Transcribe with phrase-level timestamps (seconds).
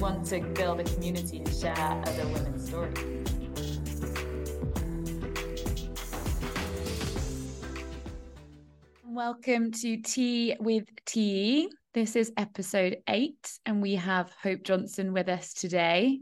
[0.00, 2.96] want to build a community and share other women's stories.
[9.04, 11.68] Welcome to Tea with TE.
[11.92, 16.20] This is episode eight, and we have Hope Johnson with us today.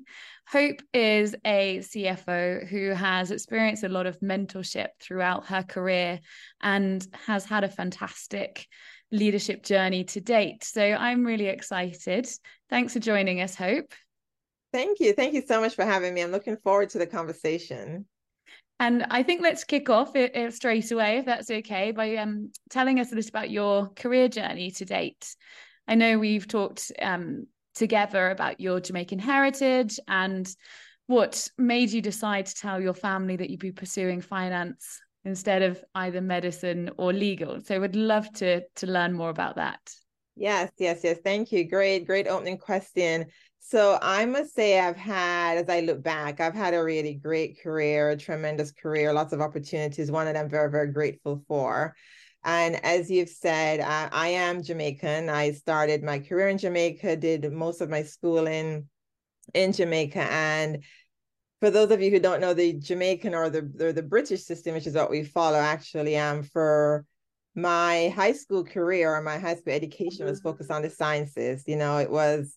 [0.49, 6.19] Hope is a CFO who has experienced a lot of mentorship throughout her career
[6.61, 8.67] and has had a fantastic
[9.11, 10.65] leadership journey to date.
[10.65, 12.29] So I'm really excited.
[12.69, 13.93] Thanks for joining us, Hope.
[14.73, 15.15] Thank you.
[15.15, 16.23] Thank you so much for having me.
[16.23, 18.07] I'm looking forward to the conversation.
[18.81, 22.53] And I think let's kick off it, it straight away, if that's okay, by um,
[22.71, 25.35] telling us a little about your career journey to date.
[25.89, 30.49] I know we've talked um, together about your Jamaican heritage and
[31.07, 35.85] what made you decide to tell your family that you'd be pursuing finance instead of
[35.95, 37.61] either medicine or legal.
[37.61, 39.81] So I would love to to learn more about that.
[40.35, 41.19] Yes, yes, yes.
[41.23, 41.69] Thank you.
[41.69, 43.27] Great, great opening question.
[43.59, 47.61] So I must say I've had, as I look back, I've had a really great
[47.61, 51.95] career, a tremendous career, lots of opportunities, one that I'm very, very grateful for.
[52.45, 55.29] And as you've said, I, I am Jamaican.
[55.29, 58.89] I started my career in Jamaica, did most of my schooling
[59.53, 60.23] in Jamaica.
[60.31, 60.85] And
[61.61, 64.75] for those of you who don't know the Jamaican or the or the British system,
[64.75, 67.05] which is what we follow, actually, um, for
[67.55, 70.49] my high school career or my high school education was mm-hmm.
[70.49, 71.65] focused on the sciences.
[71.67, 72.57] You know, it was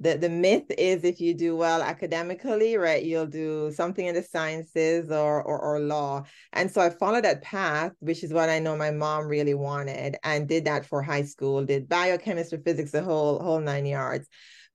[0.00, 4.22] the the myth is if you do well academically, right, you'll do something in the
[4.22, 6.24] sciences or, or or law.
[6.52, 10.16] And so I followed that path, which is what I know my mom really wanted,
[10.22, 11.64] and did that for high school.
[11.64, 14.28] Did biochemistry, physics, the whole whole nine yards.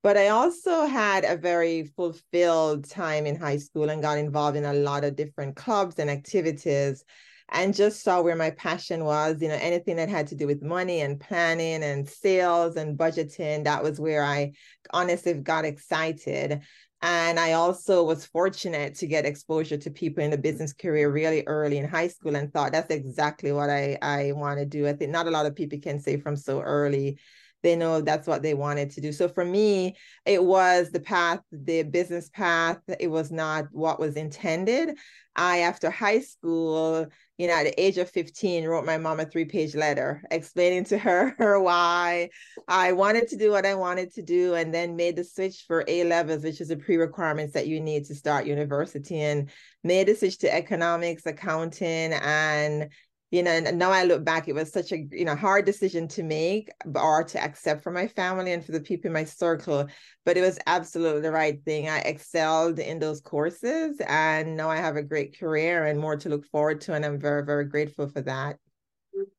[0.04, 4.66] But I also had a very fulfilled time in high school and got involved in
[4.66, 7.06] a lot of different clubs and activities
[7.50, 10.62] and just saw where my passion was you know anything that had to do with
[10.62, 14.52] money and planning and sales and budgeting that was where i
[14.92, 16.62] honestly got excited.
[17.02, 21.44] And i also was fortunate to get exposure to people in the business career really
[21.48, 24.88] early in high school and thought that's exactly what i i want to do.
[24.88, 27.20] I think not a lot of people can say from so early
[27.64, 29.12] they know that's what they wanted to do.
[29.12, 32.78] So for me, it was the path, the business path.
[33.00, 34.98] It was not what was intended.
[35.36, 37.08] I, after high school,
[37.38, 40.84] you know, at the age of 15, wrote my mom a three page letter explaining
[40.86, 42.30] to her, her why
[42.68, 45.84] I wanted to do what I wanted to do, and then made the switch for
[45.88, 49.50] A levels, which is the pre requirements that you need to start university, and
[49.84, 52.90] made the switch to economics, accounting, and
[53.34, 56.08] you know, and now I look back, it was such a you know hard decision
[56.10, 59.88] to make or to accept for my family and for the people in my circle,
[60.24, 61.90] but it was absolutely the right thing.
[61.90, 66.30] I excelled in those courses, and now I have a great career and more to
[66.30, 68.58] look forward to, and I'm very very grateful for that.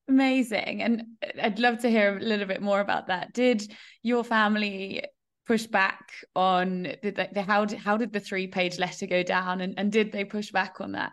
[0.08, 3.32] Amazing, and uh, I'd love to hear a little bit more about that.
[3.32, 3.72] Did
[4.02, 5.04] your family
[5.46, 9.60] push back on did they, how did how did the three page letter go down,
[9.60, 11.12] and and did they push back on that?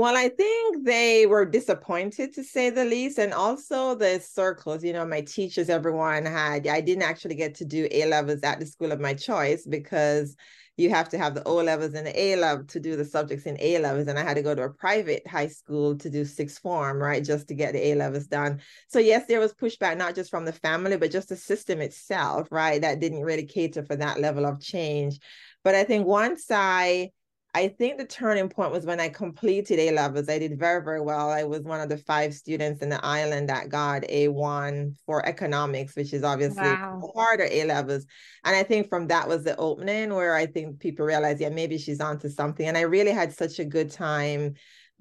[0.00, 3.18] Well, I think they were disappointed to say the least.
[3.18, 7.66] And also the circles, you know, my teachers, everyone had, I didn't actually get to
[7.66, 10.36] do A levels at the school of my choice because
[10.78, 13.44] you have to have the O levels and the A level to do the subjects
[13.44, 14.08] in A levels.
[14.08, 17.22] And I had to go to a private high school to do sixth form, right?
[17.22, 18.62] Just to get the A levels done.
[18.88, 22.48] So, yes, there was pushback, not just from the family, but just the system itself,
[22.50, 22.80] right?
[22.80, 25.18] That didn't really cater for that level of change.
[25.62, 27.10] But I think once I,
[27.52, 30.28] I think the turning point was when I completed A levels.
[30.28, 31.30] I did very, very well.
[31.30, 35.96] I was one of the five students in the island that got A1 for economics,
[35.96, 37.10] which is obviously wow.
[37.14, 38.06] harder A levels.
[38.44, 41.76] And I think from that was the opening where I think people realized, yeah, maybe
[41.76, 42.66] she's onto something.
[42.66, 44.54] And I really had such a good time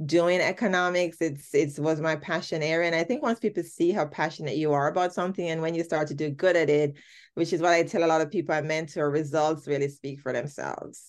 [0.04, 1.18] doing economics.
[1.22, 2.88] It's it was my passion area.
[2.88, 5.84] And I think once people see how passionate you are about something and when you
[5.84, 6.96] start to do good at it,
[7.36, 10.34] which is what I tell a lot of people I mentor, results really speak for
[10.34, 11.09] themselves.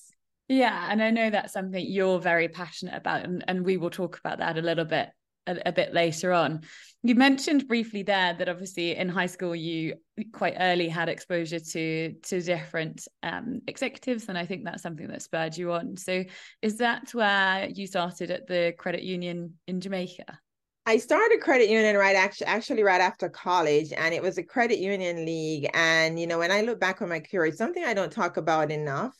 [0.50, 4.18] Yeah, and I know that's something you're very passionate about, and, and we will talk
[4.18, 5.10] about that a little bit
[5.46, 6.62] a, a, bit later on.
[7.04, 9.94] You mentioned briefly there that obviously in high school you
[10.32, 15.22] quite early had exposure to to different um, executives, and I think that's something that
[15.22, 15.96] spurred you on.
[15.96, 16.24] So,
[16.62, 20.36] is that where you started at the credit union in Jamaica?
[20.84, 24.80] I started credit union right actually actually right after college and it was a credit
[24.80, 28.10] union league and you know when I look back on my career something I don't
[28.10, 29.14] talk about enough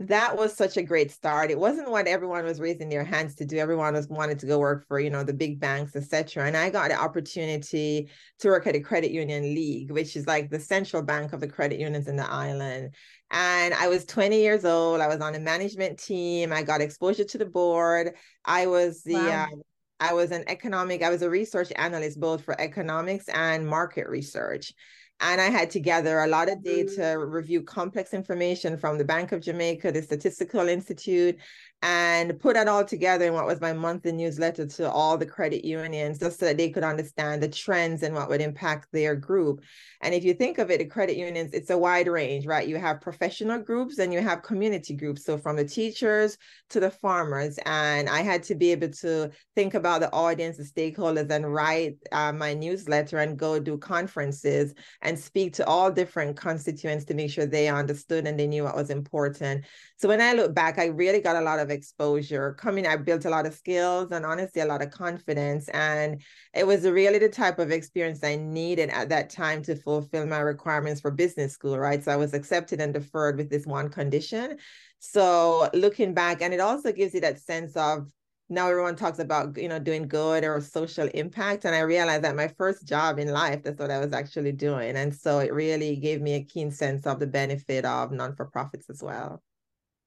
[0.00, 1.50] that was such a great start.
[1.50, 3.58] It wasn't what everyone was raising their hands to do.
[3.58, 6.46] Everyone was wanted to go work for, you know, the big banks, etc.
[6.46, 8.08] And I got the opportunity
[8.38, 11.48] to work at the Credit Union League, which is like the central bank of the
[11.48, 12.94] credit unions in the island.
[13.30, 15.02] And I was 20 years old.
[15.02, 16.50] I was on a management team.
[16.50, 18.14] I got exposure to the board.
[18.46, 19.48] I was the wow.
[19.52, 19.56] uh,
[20.02, 24.72] I was an economic, I was a research analyst both for economics and market research.
[25.20, 27.32] And I had to gather a lot of data, mm.
[27.32, 31.36] review complex information from the Bank of Jamaica, the Statistical Institute,
[31.82, 35.64] and put that all together in what was my monthly newsletter to all the credit
[35.64, 39.62] unions just so that they could understand the trends and what would impact their group.
[40.02, 42.68] And if you think of it, the credit unions, it's a wide range, right?
[42.68, 45.24] You have professional groups and you have community groups.
[45.24, 46.36] So from the teachers
[46.70, 47.58] to the farmers.
[47.64, 51.96] And I had to be able to think about the audience, the stakeholders, and write
[52.12, 57.30] uh, my newsletter and go do conferences and speak to all different constituents to make
[57.30, 59.64] sure they understood and they knew what was important.
[59.96, 62.54] So when I look back, I really got a lot of exposure.
[62.54, 65.68] Coming, I built a lot of skills and honestly a lot of confidence.
[65.68, 66.22] And
[66.54, 70.40] it was really the type of experience I needed at that time to fulfill my
[70.40, 72.02] requirements for business school, right?
[72.02, 74.58] So I was accepted and deferred with this one condition.
[74.98, 78.10] So looking back, and it also gives you that sense of
[78.50, 82.34] now everyone talks about you know doing good or social impact and i realized that
[82.34, 85.96] my first job in life that's what i was actually doing and so it really
[85.96, 89.40] gave me a keen sense of the benefit of non-for-profits as well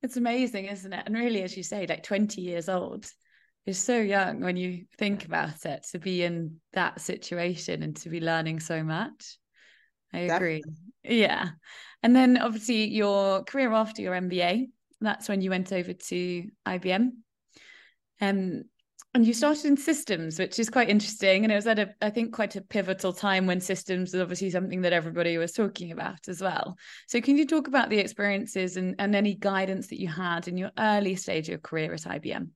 [0.03, 1.03] it's amazing, isn't it?
[1.05, 3.09] And really, as you say, like 20 years old
[3.65, 8.09] is so young when you think about it to be in that situation and to
[8.09, 9.37] be learning so much.
[10.13, 10.61] I agree.
[10.61, 11.21] Definitely.
[11.21, 11.49] Yeah.
[12.03, 14.67] And then obviously your career after your MBA,
[14.99, 17.11] that's when you went over to IBM.
[18.21, 18.63] Um,
[19.13, 21.43] and you started in systems, which is quite interesting.
[21.43, 24.49] And it was at a, I think, quite a pivotal time when systems was obviously
[24.49, 26.77] something that everybody was talking about as well.
[27.07, 30.57] So, can you talk about the experiences and, and any guidance that you had in
[30.57, 32.49] your early stage of your career at IBM?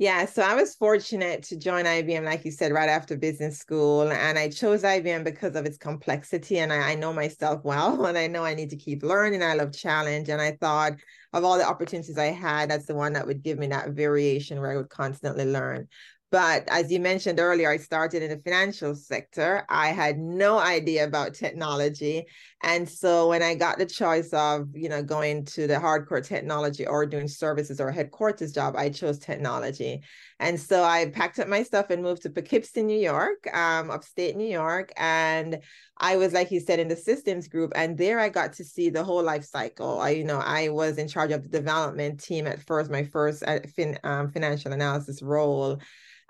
[0.00, 4.12] Yeah, so I was fortunate to join IBM, like you said, right after business school.
[4.12, 6.60] And I chose IBM because of its complexity.
[6.60, 9.42] And I, I know myself well, and I know I need to keep learning.
[9.42, 10.28] I love challenge.
[10.28, 10.92] And I thought
[11.32, 14.60] of all the opportunities I had, that's the one that would give me that variation
[14.60, 15.88] where I would constantly learn.
[16.30, 19.64] But as you mentioned earlier, I started in the financial sector.
[19.70, 22.26] I had no idea about technology.
[22.62, 26.86] And so when I got the choice of, you know, going to the hardcore technology
[26.86, 30.02] or doing services or headquarters job, I chose technology.
[30.38, 34.36] And so I packed up my stuff and moved to Poughkeepsie, New York, um, upstate
[34.36, 34.92] New York.
[34.96, 35.60] And
[36.00, 37.72] I was, like you said, in the systems group.
[37.74, 40.00] And there I got to see the whole life cycle.
[40.00, 43.42] I, you know, I was in charge of the development team at first, my first
[43.46, 45.80] uh, fin, um, financial analysis role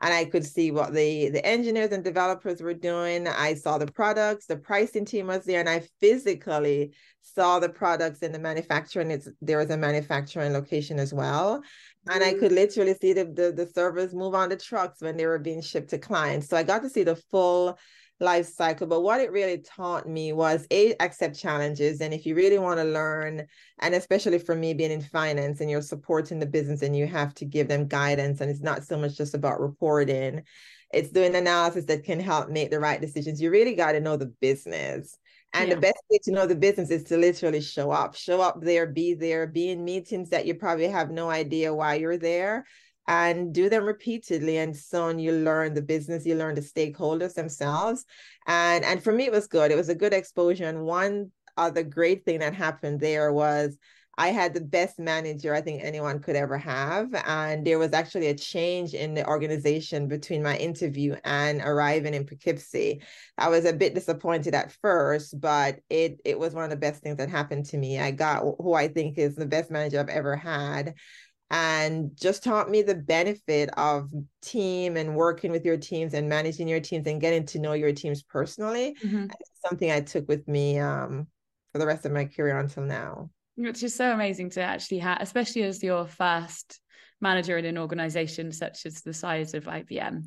[0.00, 3.26] and I could see what the the engineers and developers were doing.
[3.26, 8.20] I saw the products, the pricing team was there, and I physically saw the products
[8.20, 9.10] in the manufacturing.
[9.10, 11.62] It's there was a manufacturing location as well.
[12.10, 15.26] And I could literally see the, the the servers move on the trucks when they
[15.26, 16.48] were being shipped to clients.
[16.48, 17.76] So I got to see the full
[18.20, 18.86] life cycle.
[18.86, 22.00] But what it really taught me was a accept challenges.
[22.00, 23.46] And if you really want to learn,
[23.80, 27.34] and especially for me being in finance and you're supporting the business and you have
[27.34, 30.42] to give them guidance, and it's not so much just about reporting,
[30.92, 33.40] it's doing analysis that can help make the right decisions.
[33.40, 35.16] You really got to know the business.
[35.54, 35.76] And yeah.
[35.76, 38.86] the best way to know the business is to literally show up, show up there,
[38.86, 42.66] be there, be in meetings that you probably have no idea why you're there
[43.08, 48.04] and do them repeatedly and soon you learn the business you learn the stakeholders themselves
[48.46, 51.82] and and for me it was good it was a good exposure and one other
[51.82, 53.76] great thing that happened there was
[54.20, 57.14] I had the best manager I think anyone could ever have.
[57.24, 62.26] And there was actually a change in the organization between my interview and arriving in
[62.26, 63.00] Poughkeepsie.
[63.38, 67.00] I was a bit disappointed at first, but it it was one of the best
[67.00, 68.00] things that happened to me.
[68.00, 70.94] I got who I think is the best manager I've ever had
[71.50, 74.10] and just taught me the benefit of
[74.42, 77.92] team and working with your teams and managing your teams and getting to know your
[77.92, 78.96] teams personally.
[79.02, 79.26] Mm-hmm.
[79.66, 81.26] Something I took with me um,
[81.72, 83.30] for the rest of my career until now.
[83.56, 86.80] Which is so amazing to actually have, especially as your first
[87.20, 90.24] manager in an organization such as the size of IBM.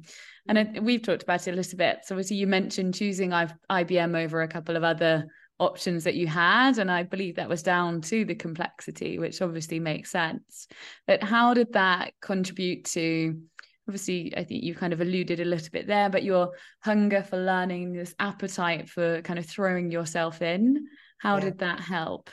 [0.48, 2.00] And we've talked about it a little bit.
[2.04, 5.28] So obviously you mentioned choosing IBM over a couple of other
[5.62, 6.78] options that you had.
[6.78, 10.68] And I believe that was down to the complexity, which obviously makes sense.
[11.08, 13.40] But how did that contribute to?
[13.88, 16.52] Obviously, I think you kind of alluded a little bit there, but your
[16.84, 20.88] hunger for learning, this appetite for kind of throwing yourself in,
[21.18, 21.42] how yeah.
[21.42, 22.30] did that help?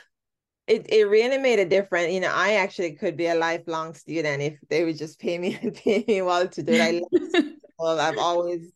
[0.69, 2.13] it, it really made a difference.
[2.13, 5.57] You know, I actually could be a lifelong student if they would just pay me
[5.75, 7.03] pay me well to do it.
[7.11, 7.41] I
[7.77, 8.71] well, I've always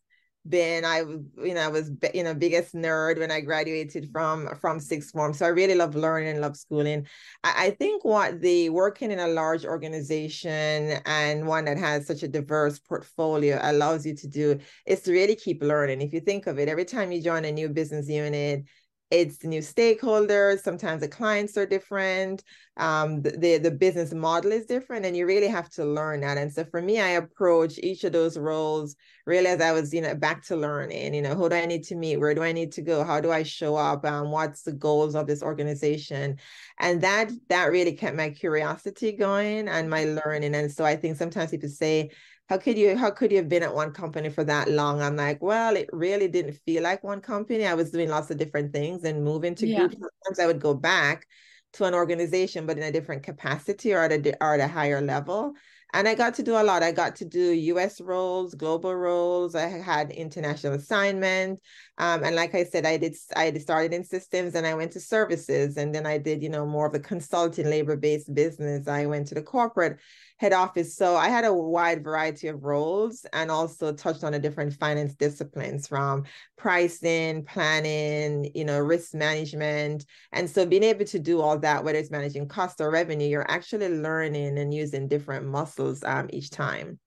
[0.47, 4.79] been i you know i was you know biggest nerd when i graduated from from
[4.79, 5.33] sixth form.
[5.33, 7.07] So i really love learning and love schooling.
[7.43, 12.23] I, I, think what the working in a large organization and one that has such
[12.23, 16.01] a diverse portfolio allows you to do is to really keep learning.
[16.01, 18.65] If you think of it every time you join a new business unit
[19.13, 22.43] it's the new stakeholders sometimes the clients are different
[22.77, 26.39] um, the, the, business model is different and you really have to learn that.
[26.39, 28.95] And so for me i approach each of those roles
[29.27, 31.83] really as i was you know back to learning you know who do i need
[31.85, 32.17] to meet?
[32.17, 33.03] Where do i need to go?
[33.03, 34.03] How do i show up?
[34.05, 36.39] Um, what's the goals of this organization?
[36.79, 40.55] And that that really kept my curiosity going and my learning.
[40.55, 42.09] And so i think sometimes people say
[42.49, 45.01] how could you how could you have been at one company for that long?
[45.01, 47.65] I'm like well it really didn't feel like one company.
[47.65, 49.79] I was doing lots of different things and moving to yeah.
[49.79, 51.27] groups sometimes i would go back
[51.73, 55.01] to an organization but in a different capacity or at a, or at a higher
[55.01, 55.53] level
[55.93, 56.81] and I got to do a lot.
[56.81, 59.53] I got to do US roles, global roles.
[59.53, 61.59] I had international assignment.
[61.99, 64.99] Um, and like I said, I did I started in systems and I went to
[64.99, 65.77] services.
[65.77, 68.87] And then I did, you know, more of a consulting labor-based business.
[68.87, 69.99] I went to the corporate
[70.37, 70.95] head office.
[70.95, 75.13] So I had a wide variety of roles and also touched on the different finance
[75.13, 76.23] disciplines from
[76.57, 80.05] pricing, planning, you know, risk management.
[80.31, 83.49] And so being able to do all that, whether it's managing cost or revenue, you're
[83.49, 86.99] actually learning and using different muscles um, each time.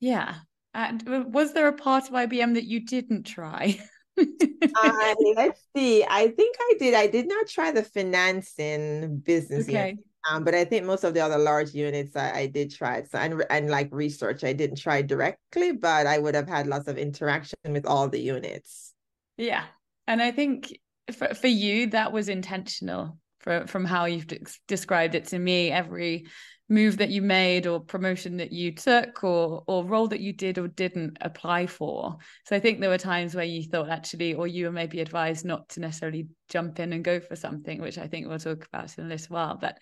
[0.00, 0.34] Yeah.
[0.74, 3.78] And was there a part of IBM that you didn't try?
[4.18, 6.04] uh, let's see.
[6.08, 6.94] I think I did.
[6.94, 9.72] I did not try the financing business okay.
[9.72, 9.94] yet.
[10.30, 13.10] Um, but I think most of the other large units I, I did try it.
[13.10, 16.88] So and and like research, I didn't try directly, but I would have had lots
[16.88, 18.94] of interaction with all the units.
[19.36, 19.64] Yeah,
[20.06, 20.78] and I think
[21.12, 25.70] for for you that was intentional for, from how you've de- described it to me.
[25.70, 26.26] Every
[26.68, 30.58] move that you made or promotion that you took or or role that you did
[30.58, 32.16] or didn't apply for.
[32.46, 35.44] So i think there were times where you thought actually or you were maybe advised
[35.44, 38.96] not to necessarily jump in and go for something which i think we'll talk about
[38.98, 39.58] in a little while.
[39.60, 39.78] But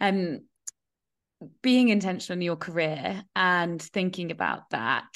[0.00, 0.40] um,
[1.60, 5.08] being intentional in your career and thinking about that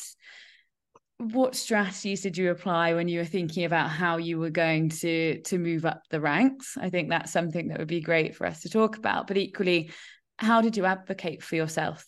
[1.18, 5.40] what strategies did you apply when you were thinking about how you were going to
[5.42, 6.76] to move up the ranks?
[6.78, 9.26] I think that's something that would be great for us to talk about.
[9.26, 9.90] But equally
[10.38, 12.04] how did you advocate for yourself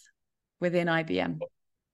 [0.60, 1.38] within ibm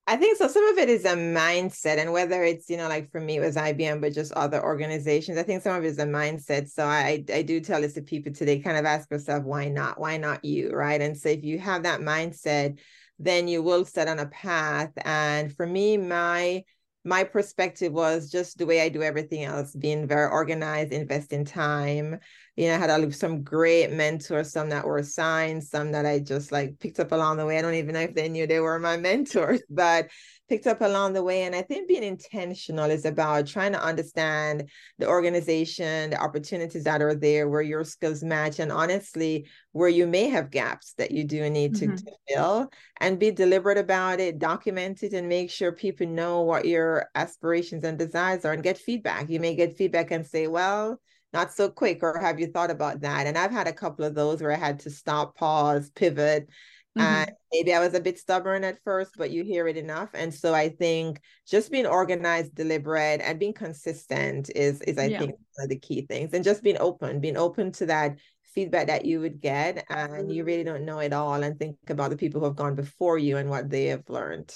[0.06, 0.48] I think so.
[0.48, 3.40] Some of it is a mindset, and whether it's you know like for me it
[3.40, 5.38] was IBM, but just other organizations.
[5.38, 6.68] I think some of it is a mindset.
[6.68, 8.58] So I I do tell this to people today.
[8.58, 9.98] Kind of ask yourself why not?
[9.98, 10.72] Why not you?
[10.72, 11.00] Right?
[11.00, 12.78] And so if you have that mindset,
[13.18, 14.92] then you will set on a path.
[15.06, 16.64] And for me, my
[17.04, 22.18] my perspective was just the way I do everything else, being very organized, investing time.
[22.56, 26.50] You know, I had some great mentors, some that were assigned, some that I just
[26.50, 27.58] like picked up along the way.
[27.58, 30.08] I don't even know if they knew they were my mentors, but
[30.48, 31.44] picked up along the way.
[31.44, 37.00] And I think being intentional is about trying to understand the organization, the opportunities that
[37.00, 41.24] are there, where your skills match, and honestly, where you may have gaps that you
[41.24, 41.94] do need mm-hmm.
[41.96, 42.70] to, to fill,
[43.00, 47.84] and be deliberate about it, document it, and make sure people know what your aspirations
[47.84, 49.30] and desires are and get feedback.
[49.30, 51.00] You may get feedback and say, well,
[51.32, 53.26] not so quick, or have you thought about that?
[53.26, 56.48] And I've had a couple of those where I had to stop, pause, pivot,
[56.96, 57.06] Mm-hmm.
[57.06, 60.10] And maybe I was a bit stubborn at first, but you hear it enough.
[60.14, 65.18] And so I think just being organized, deliberate, and being consistent is is I yeah.
[65.18, 66.32] think one of the key things.
[66.32, 68.18] And just being open, being open to that
[68.54, 69.84] feedback that you would get.
[69.90, 71.42] And you really don't know it all.
[71.42, 74.54] And think about the people who have gone before you and what they have learned.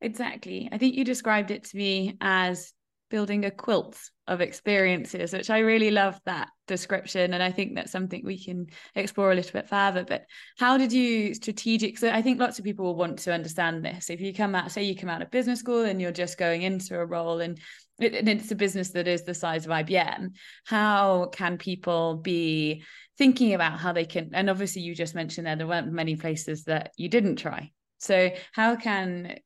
[0.00, 0.68] Exactly.
[0.72, 2.72] I think you described it to me as
[3.12, 7.34] building a quilt of experiences, which I really love that description.
[7.34, 10.02] And I think that's something we can explore a little bit further.
[10.02, 10.24] But
[10.56, 11.98] how did you strategic?
[11.98, 14.08] So I think lots of people will want to understand this.
[14.08, 16.62] If you come out, say you come out of business school and you're just going
[16.62, 17.60] into a role and
[18.00, 20.30] and it's a business that is the size of IBM,
[20.64, 22.82] how can people be
[23.18, 24.30] thinking about how they can?
[24.32, 27.70] And obviously, you just mentioned there there weren't many places that you didn't try.
[27.98, 29.36] So how can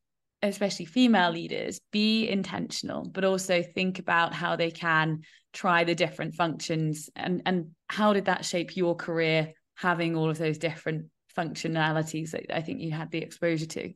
[0.49, 5.21] especially female leaders be intentional but also think about how they can
[5.53, 10.39] try the different functions and and how did that shape your career having all of
[10.39, 13.93] those different functionalities that I think you had the exposure to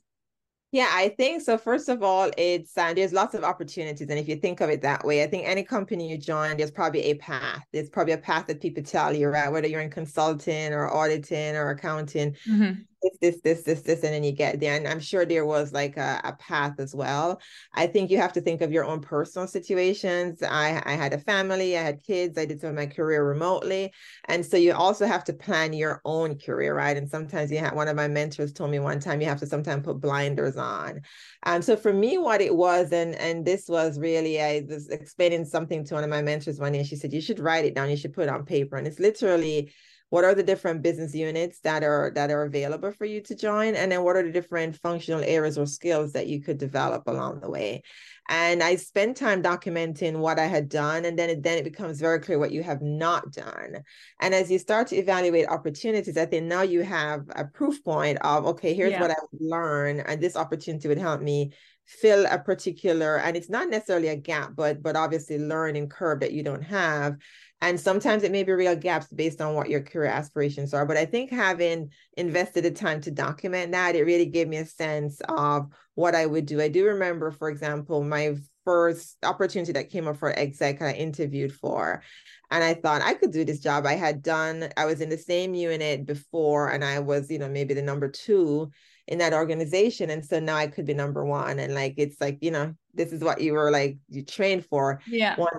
[0.73, 1.59] yeah, I think so.
[1.59, 4.83] First of all, it's uh, there's lots of opportunities, and if you think of it
[4.83, 7.65] that way, I think any company you join, there's probably a path.
[7.73, 9.51] There's probably a path that people tell you, right?
[9.51, 12.83] Whether you're in consulting or auditing or accounting, mm-hmm
[13.21, 14.77] this, this, this, this, and then you get there.
[14.77, 17.41] And I'm sure there was like a, a, path as well.
[17.75, 20.43] I think you have to think of your own personal situations.
[20.43, 23.93] I, I had a family, I had kids, I did some of my career remotely.
[24.27, 26.97] And so you also have to plan your own career, right?
[26.97, 29.47] And sometimes you have one of my mentors told me one time you have to
[29.47, 31.01] sometimes put blinders on.
[31.45, 35.45] Um, so for me, what it was, and and this was really, I was explaining
[35.45, 37.75] something to one of my mentors one day, and she said, you should write it
[37.75, 38.77] down, you should put it on paper.
[38.77, 39.73] And it's literally
[40.11, 43.75] what are the different business units that are that are available for you to join?
[43.75, 47.41] And then what are the different functional areas or skills that you could develop along
[47.41, 47.83] the way?
[48.29, 52.01] And i spent time documenting what i had done and then it then it becomes
[52.01, 53.83] very clear what you have not done.
[54.21, 58.19] And as you start to evaluate opportunities i think now you have a proof point
[58.23, 59.01] of okay here's yeah.
[59.01, 61.53] what i learned and this opportunity would help me
[61.91, 66.33] fill a particular and it's not necessarily a gap but but obviously learning curve that
[66.33, 67.17] you don't have
[67.63, 70.97] and sometimes it may be real gaps based on what your career aspirations are but
[70.97, 75.21] i think having invested the time to document that it really gave me a sense
[75.29, 76.61] of what i would do.
[76.61, 81.53] I do remember for example my first opportunity that came up for exec i interviewed
[81.53, 82.03] for
[82.51, 83.87] and i thought i could do this job.
[83.87, 87.49] I had done i was in the same unit before and i was you know
[87.49, 88.71] maybe the number two
[89.11, 90.09] in that organization.
[90.09, 91.59] And so now i could be number one.
[91.59, 95.01] And like it's like you know this is what you were like you trained for.
[95.07, 95.37] Yeah.
[95.37, 95.53] One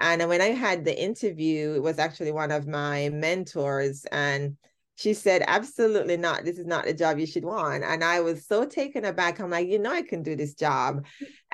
[0.00, 4.04] and when i had the interview it was actually one of my mentors.
[4.12, 4.56] And
[4.96, 6.44] she said absolutely not.
[6.44, 7.84] This is not the job you should want.
[7.84, 9.38] And i was so taken aback.
[9.38, 11.06] I'm like you know i can do this job.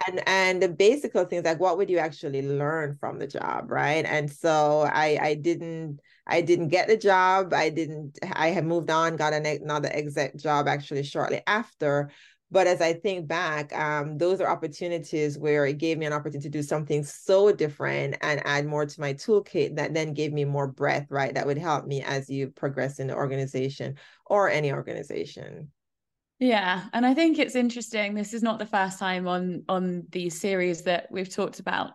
[0.06, 4.06] And and the basic things like what would you actually learn from the job right?
[4.06, 7.52] And so i i didn't I didn't get the job.
[7.52, 12.10] I didn't, I had moved on, got an, another exec job actually shortly after.
[12.50, 16.48] But as I think back, um, those are opportunities where it gave me an opportunity
[16.48, 20.44] to do something so different and add more to my toolkit that then gave me
[20.44, 21.34] more breadth, right?
[21.34, 25.72] That would help me as you progress in the organization or any organization.
[26.38, 28.14] Yeah, and I think it's interesting.
[28.14, 31.92] This is not the first time on on these series that we've talked about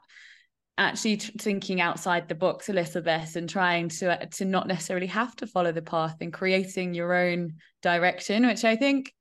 [0.79, 4.67] actually t- thinking outside the box a little bit and trying to uh, to not
[4.67, 9.13] necessarily have to follow the path and creating your own direction which i think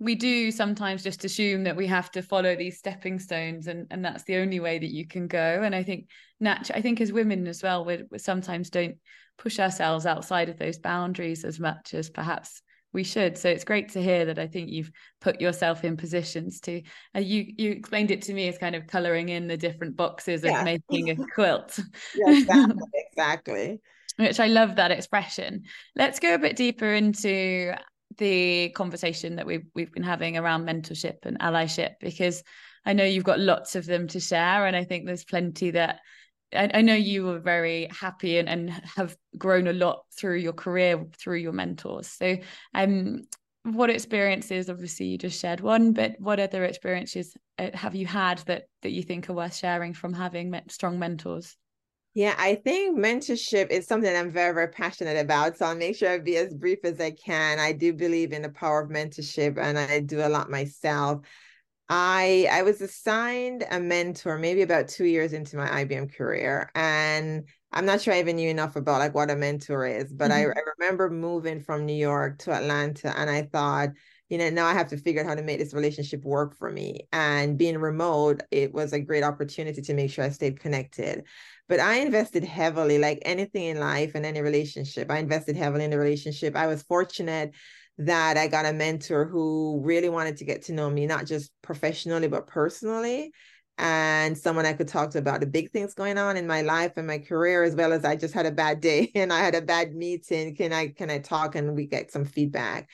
[0.00, 4.04] we do sometimes just assume that we have to follow these stepping stones and and
[4.04, 5.62] that's the only way that you can go.
[5.62, 6.08] And i think
[6.40, 8.96] naturally i think as women as well we, we sometimes don't
[9.38, 12.60] push ourselves outside of those boundaries as much as perhaps
[12.94, 13.36] we should.
[13.36, 16.80] So it's great to hear that i think you've put yourself in positions to
[17.14, 20.42] uh, you you explained it to me as kind of coloring in the different boxes
[20.42, 20.60] yeah.
[20.60, 21.78] of making a quilt.
[22.14, 23.80] Yeah, exactly, exactly.
[24.16, 25.64] Which i love that expression.
[25.96, 27.74] Let's go a bit deeper into
[28.16, 32.44] the conversation that we've we've been having around mentorship and allyship because
[32.86, 35.98] i know you've got lots of them to share and i think there's plenty that
[36.54, 40.52] I, I know you were very happy and, and have grown a lot through your
[40.52, 42.08] career through your mentors.
[42.08, 42.36] So,
[42.74, 43.22] um,
[43.64, 44.68] what experiences?
[44.68, 48.90] Obviously, you just shared one, but what other experiences uh, have you had that that
[48.90, 51.56] you think are worth sharing from having strong mentors?
[52.14, 55.58] Yeah, I think mentorship is something I'm very, very passionate about.
[55.58, 57.58] So I'll make sure I be as brief as I can.
[57.58, 61.26] I do believe in the power of mentorship and I do a lot myself.
[61.88, 67.48] I I was assigned a mentor maybe about two years into my IBM career, and
[67.72, 70.12] I'm not sure I even knew enough about like what a mentor is.
[70.12, 70.50] But mm-hmm.
[70.50, 73.90] I, I remember moving from New York to Atlanta, and I thought,
[74.28, 76.70] you know, now I have to figure out how to make this relationship work for
[76.70, 77.06] me.
[77.12, 81.24] And being remote, it was a great opportunity to make sure I stayed connected.
[81.68, 85.10] But I invested heavily, like anything in life and any relationship.
[85.10, 86.56] I invested heavily in the relationship.
[86.56, 87.52] I was fortunate
[87.98, 91.52] that I got a mentor who really wanted to get to know me, not just
[91.62, 93.32] professionally, but personally.
[93.76, 96.92] And someone I could talk to about the big things going on in my life
[96.96, 99.54] and my career, as well as I just had a bad day and I had
[99.54, 100.54] a bad meeting.
[100.54, 102.88] Can I can I talk and we get some feedback?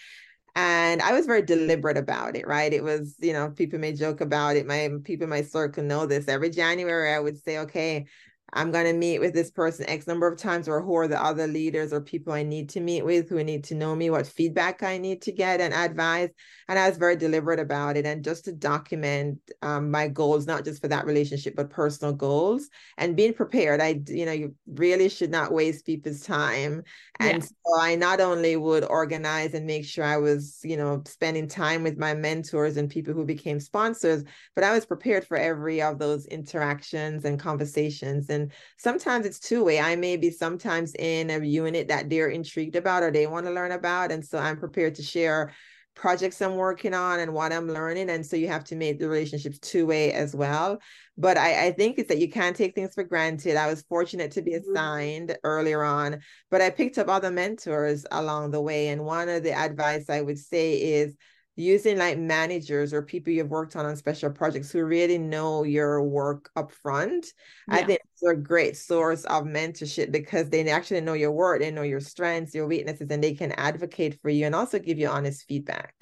[0.57, 2.73] And I was very deliberate about it, right?
[2.73, 4.67] It was, you know, people may joke about it.
[4.67, 6.29] My people in my circle know this.
[6.29, 8.07] Every January, I would say, okay,
[8.53, 11.23] I'm going to meet with this person X number of times, or who are the
[11.23, 14.27] other leaders or people I need to meet with who need to know me, what
[14.27, 16.31] feedback I need to get and advise.
[16.69, 18.07] And I was very deliberate about it.
[18.07, 22.69] And just to document um, my goals, not just for that relationship, but personal goals
[22.97, 23.81] and being prepared.
[23.81, 26.85] I, you know, you really should not waste people's time.
[27.19, 27.49] And yeah.
[27.49, 31.83] so I not only would organize and make sure I was, you know, spending time
[31.83, 34.23] with my mentors and people who became sponsors,
[34.55, 38.31] but I was prepared for every of those interactions and conversations.
[38.31, 39.79] And and sometimes it's two way.
[39.81, 43.53] I may be sometimes in a unit that they're intrigued about or they want to
[43.53, 44.11] learn about.
[44.11, 45.53] And so I'm prepared to share
[45.95, 48.11] projects I'm working on and what I'm learning.
[48.11, 50.81] And so you have to make the relationships two way as well.
[51.19, 53.57] But I, I think it's that you can't take things for granted.
[53.57, 54.71] I was fortunate to be mm-hmm.
[54.71, 58.89] assigned earlier on, but I picked up other mentors along the way.
[58.89, 61.15] And one of the advice I would say is
[61.61, 66.03] using like managers or people you've worked on on special projects who really know your
[66.03, 67.27] work up front
[67.69, 67.77] yeah.
[67.77, 71.71] i think it's a great source of mentorship because they actually know your work they
[71.71, 75.09] know your strengths your weaknesses and they can advocate for you and also give you
[75.09, 75.95] honest feedback.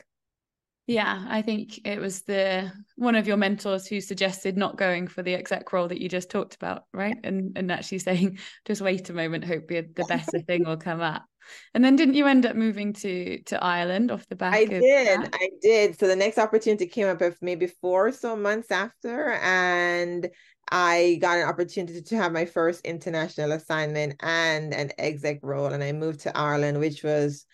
[0.86, 5.22] Yeah i think it was the one of your mentors who suggested not going for
[5.22, 7.16] the exec role that you just talked about right?
[7.22, 11.27] And and actually saying just wait a moment hope the better thing will come up
[11.74, 14.54] And then didn't you end up moving to to Ireland off the back?
[14.54, 15.30] I did, that?
[15.32, 15.98] I did.
[15.98, 20.28] So the next opportunity came up maybe four or so months after, and
[20.70, 25.82] I got an opportunity to have my first international assignment and an exec role, and
[25.82, 27.46] I moved to Ireland, which was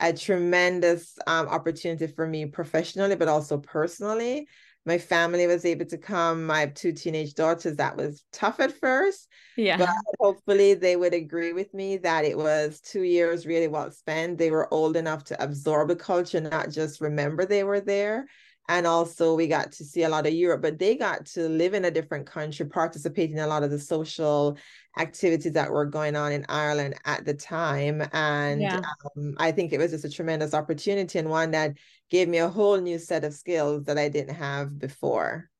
[0.00, 4.48] a tremendous um, opportunity for me professionally, but also personally.
[4.88, 6.50] My family was able to come.
[6.50, 7.76] I have two teenage daughters.
[7.76, 9.28] That was tough at first.
[9.56, 9.76] Yeah.
[9.76, 14.38] But hopefully they would agree with me that it was two years really well spent.
[14.38, 18.26] They were old enough to absorb the culture, not just remember they were there
[18.68, 21.72] and also we got to see a lot of Europe, but they got to live
[21.72, 24.58] in a different country, participate in a lot of the social
[24.98, 28.06] activities that were going on in Ireland at the time.
[28.12, 28.80] And yeah.
[29.16, 31.72] um, I think it was just a tremendous opportunity and one that
[32.10, 35.50] gave me a whole new set of skills that I didn't have before.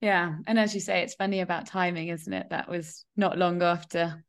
[0.00, 0.36] Yeah.
[0.46, 2.50] And as you say, it's funny about timing, isn't it?
[2.50, 4.24] That was not long after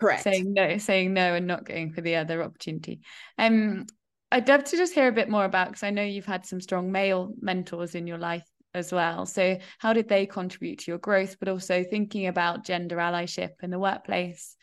[0.00, 0.22] Correct.
[0.22, 3.00] saying no, saying no and not going for the other opportunity.
[3.38, 3.86] Um,
[4.32, 6.60] I'd love to just hear a bit more about because I know you've had some
[6.60, 9.26] strong male mentors in your life as well.
[9.26, 13.70] So, how did they contribute to your growth, but also thinking about gender allyship in
[13.70, 14.56] the workplace?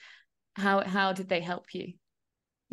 [0.55, 1.93] How how did they help you?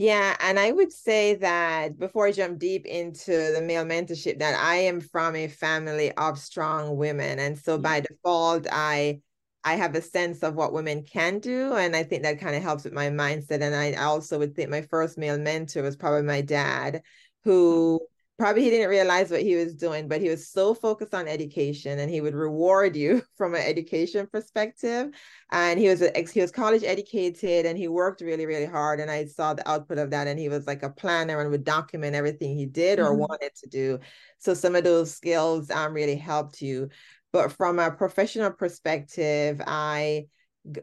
[0.00, 4.54] Yeah, and I would say that before I jump deep into the male mentorship, that
[4.54, 7.82] I am from a family of strong women, and so mm.
[7.82, 9.20] by default, I
[9.64, 11.74] I have a sense of what women can do.
[11.74, 13.60] And I think that kind of helps with my mindset.
[13.60, 17.00] And I also would think my first male mentor was probably my dad, mm.
[17.42, 18.00] who
[18.38, 21.98] probably he didn't realize what he was doing, but he was so focused on education
[21.98, 25.10] and he would reward you from an education perspective.
[25.50, 29.00] And he was a, he was college educated and he worked really, really hard.
[29.00, 30.28] And I saw the output of that.
[30.28, 33.20] And he was like a planner and would document everything he did or mm-hmm.
[33.20, 33.98] wanted to do.
[34.38, 36.90] So some of those skills um, really helped you.
[37.32, 40.26] But from a professional perspective, I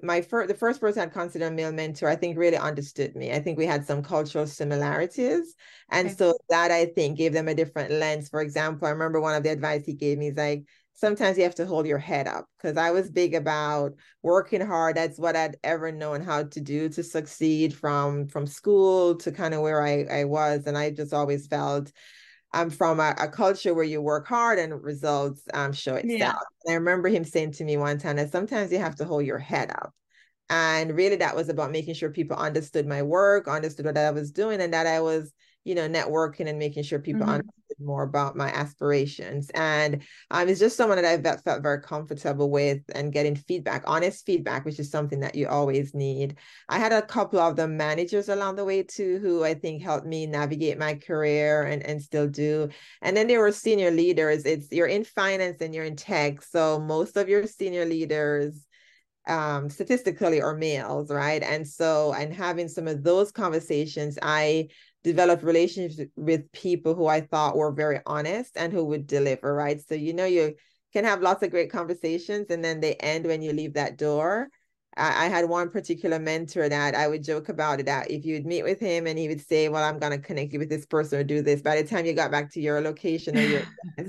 [0.02, 3.32] my first the first person I'd consider a male mentor, I think really understood me.
[3.32, 5.56] I think we had some cultural similarities.
[5.90, 6.16] And okay.
[6.16, 8.30] so that I think gave them a different lens.
[8.30, 11.44] For example, I remember one of the advice he gave me is like, sometimes you
[11.44, 13.94] have to hold your head up because I was big about
[14.24, 14.96] working hard.
[14.96, 19.54] That's what I'd ever known how to do to succeed from from school to kind
[19.54, 20.66] of where I, I was.
[20.66, 21.92] And I just always felt
[22.54, 26.20] I'm from a, a, culture where you work hard and results um, show itself.
[26.20, 26.36] Yeah.
[26.66, 29.26] And I remember him saying to me one time that sometimes you have to hold
[29.26, 29.94] your head up.
[30.50, 34.32] And really, that was about making sure people understood my work, understood what I was
[34.32, 35.34] doing, and that I was
[35.66, 37.32] you know, networking and making sure people mm-hmm.
[37.32, 39.50] understood more about my aspirations.
[39.56, 44.26] And um, it's just someone that I've felt very comfortable with and getting feedback, honest
[44.26, 46.38] feedback, which is something that you always need.
[46.70, 50.06] I had a couple of the managers along the way too, who I think helped
[50.06, 52.70] me navigate my career and, and still do.
[53.02, 54.46] And then there were senior leaders.
[54.46, 56.44] It's you're in finance and you're in tech.
[56.44, 58.66] So most of your senior leaders
[59.28, 64.68] um statistically are males right and so and having some of those conversations i
[65.06, 69.80] developed relationships with people who I thought were very honest and who would deliver, right?
[69.88, 70.56] So, you know, you
[70.94, 74.50] can have lots of great conversations and then they end when you leave that door.
[74.98, 78.48] I, I had one particular mentor that I would joke about it that if you'd
[78.48, 80.88] meet with him and he would say, Well, I'm going to connect you with this
[80.88, 83.62] person or do this, by the time you got back to your location or your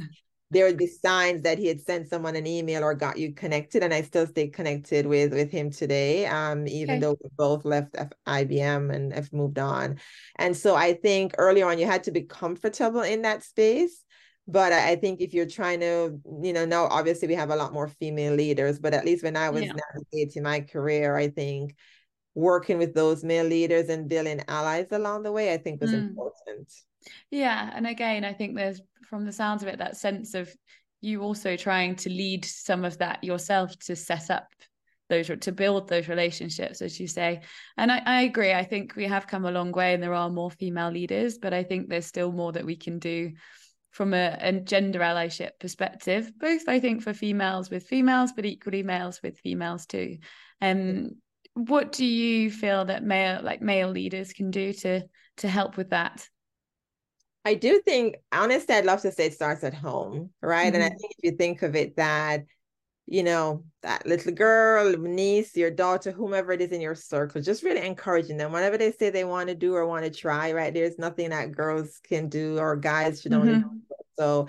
[0.51, 3.83] there would be signs that he had sent someone an email or got you connected
[3.83, 7.01] and i still stay connected with with him today um even okay.
[7.01, 9.99] though we both left F- ibm and have moved on
[10.37, 14.05] and so i think early on you had to be comfortable in that space
[14.49, 17.73] but I think if you're trying to, you know, now obviously we have a lot
[17.73, 19.73] more female leaders, but at least when I was yeah.
[19.73, 21.75] navigating my career, I think
[22.35, 26.09] working with those male leaders and building allies along the way, I think was mm.
[26.09, 26.73] important.
[27.31, 27.71] Yeah.
[27.75, 30.53] And again, I think there's from the sounds of it, that sense of
[31.01, 34.49] you also trying to lead some of that yourself to set up
[35.09, 37.43] those to build those relationships as you say.
[37.77, 38.53] And I, I, agree.
[38.53, 41.55] I think we have come a long way and there are more female leaders but
[41.55, 43.33] i think there's still more that we can do
[43.91, 48.83] from a, a gender allyship perspective both i think for females with females but equally
[48.83, 50.19] males with females too.
[50.61, 51.11] Um
[51.55, 55.03] what do you feel that male like male leaders can do to
[55.39, 56.29] to help with that
[57.47, 60.67] I do think, honestly, I'd love to say it starts at home, right?
[60.67, 60.75] Mm-hmm.
[60.75, 60.97] And I mm-hmm.
[60.99, 62.45] think if you think of it that,
[63.07, 67.63] you know, that little girl, niece, your daughter, whomever it is in your circle, just
[67.63, 68.51] really encouraging them.
[68.51, 70.75] Whatever they say they want to do or want to try, right?
[70.75, 73.69] There's nothing that girls can do or guys should only mm-hmm.
[73.69, 73.81] do.
[74.19, 74.49] So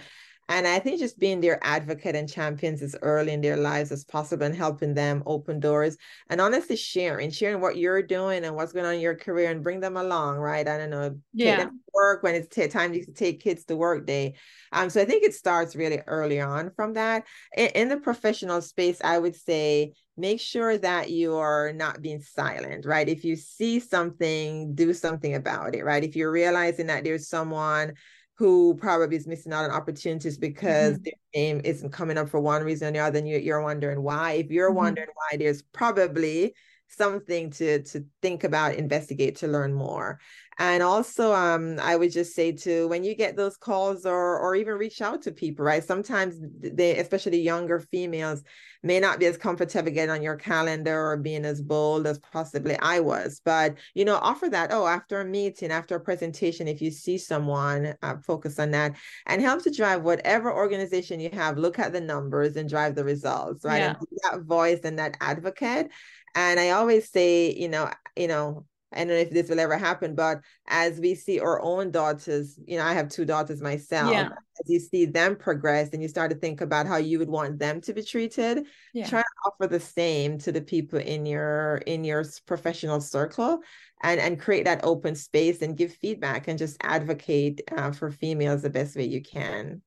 [0.50, 4.06] And I think just being their advocate and champions as early in their lives as
[4.06, 5.98] possible and helping them open doors
[6.30, 9.64] and honestly sharing, sharing what you're doing and what's going on in your career and
[9.64, 10.68] bring them along, right?
[10.68, 11.70] I don't know, yeah.
[11.94, 14.36] work when it's t- time to take kids to work day.
[14.72, 17.26] Um, so I think it starts really early on from that.
[17.56, 22.86] In, in the professional space, I would say make sure that you're not being silent,
[22.86, 23.08] right?
[23.08, 26.04] If you see something, do something about it, right?
[26.04, 27.94] If you're realizing that there's someone
[28.38, 31.04] who probably is missing out on opportunities because mm-hmm.
[31.04, 34.04] their name isn't coming up for one reason or the other, and you, are wondering
[34.04, 34.34] why.
[34.34, 34.78] If you're mm-hmm.
[34.78, 36.54] wondering why, there's probably
[36.88, 40.20] something to to think about, investigate, to learn more.
[40.60, 44.56] And also, um, I would just say to when you get those calls or or
[44.56, 45.84] even reach out to people, right?
[45.84, 48.44] Sometimes they, especially younger females,
[48.82, 52.76] may not be as comfortable getting on your calendar or being as bold as possibly
[52.80, 53.40] I was.
[53.46, 54.72] But you know, offer that.
[54.72, 58.96] Oh, after a meeting, after a presentation, if you see someone, uh, focus on that
[59.28, 61.58] and help to drive whatever organization you have.
[61.60, 63.78] Look at the numbers and drive the results, right?
[63.78, 63.96] Yeah.
[64.24, 65.92] That voice and that advocate.
[66.34, 69.78] And I always say, you know, you know, I don't know if this will ever
[69.78, 74.12] happen, but as we see our own daughters, you know, I have two daughters myself.
[74.12, 74.30] Yeah.
[74.30, 77.60] As you see them progress and you start to think about how you would want
[77.60, 79.08] them to be treated, yeah.
[79.08, 83.60] try to offer the same to the people in your in your professional circle
[84.02, 88.62] and and create that open space and give feedback and just advocate uh, for females
[88.62, 89.82] the best way you can.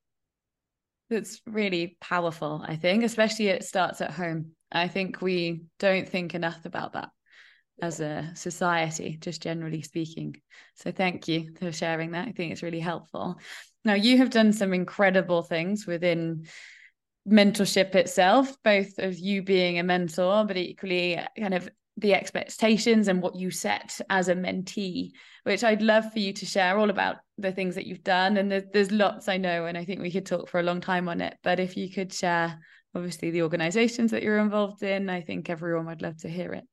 [1.09, 4.53] It's really powerful, I think, especially it starts at home.
[4.71, 7.09] I think we don't think enough about that
[7.83, 10.40] as a society, just generally speaking.
[10.75, 12.29] So thank you for sharing that.
[12.29, 13.38] I think it's really helpful.
[13.85, 16.47] Now, you have done some incredible things within
[17.29, 23.09] mentorship itself, both of you being a mentor, but equally uh, kind of the expectations
[23.09, 25.11] and what you set as a mentee,
[25.45, 28.37] which I'd love for you to share all about the things that you've done.
[28.37, 30.81] And there's, there's lots I know, and I think we could talk for a long
[30.81, 31.37] time on it.
[31.43, 32.59] But if you could share,
[32.95, 36.64] obviously, the organizations that you're involved in, I think everyone would love to hear it.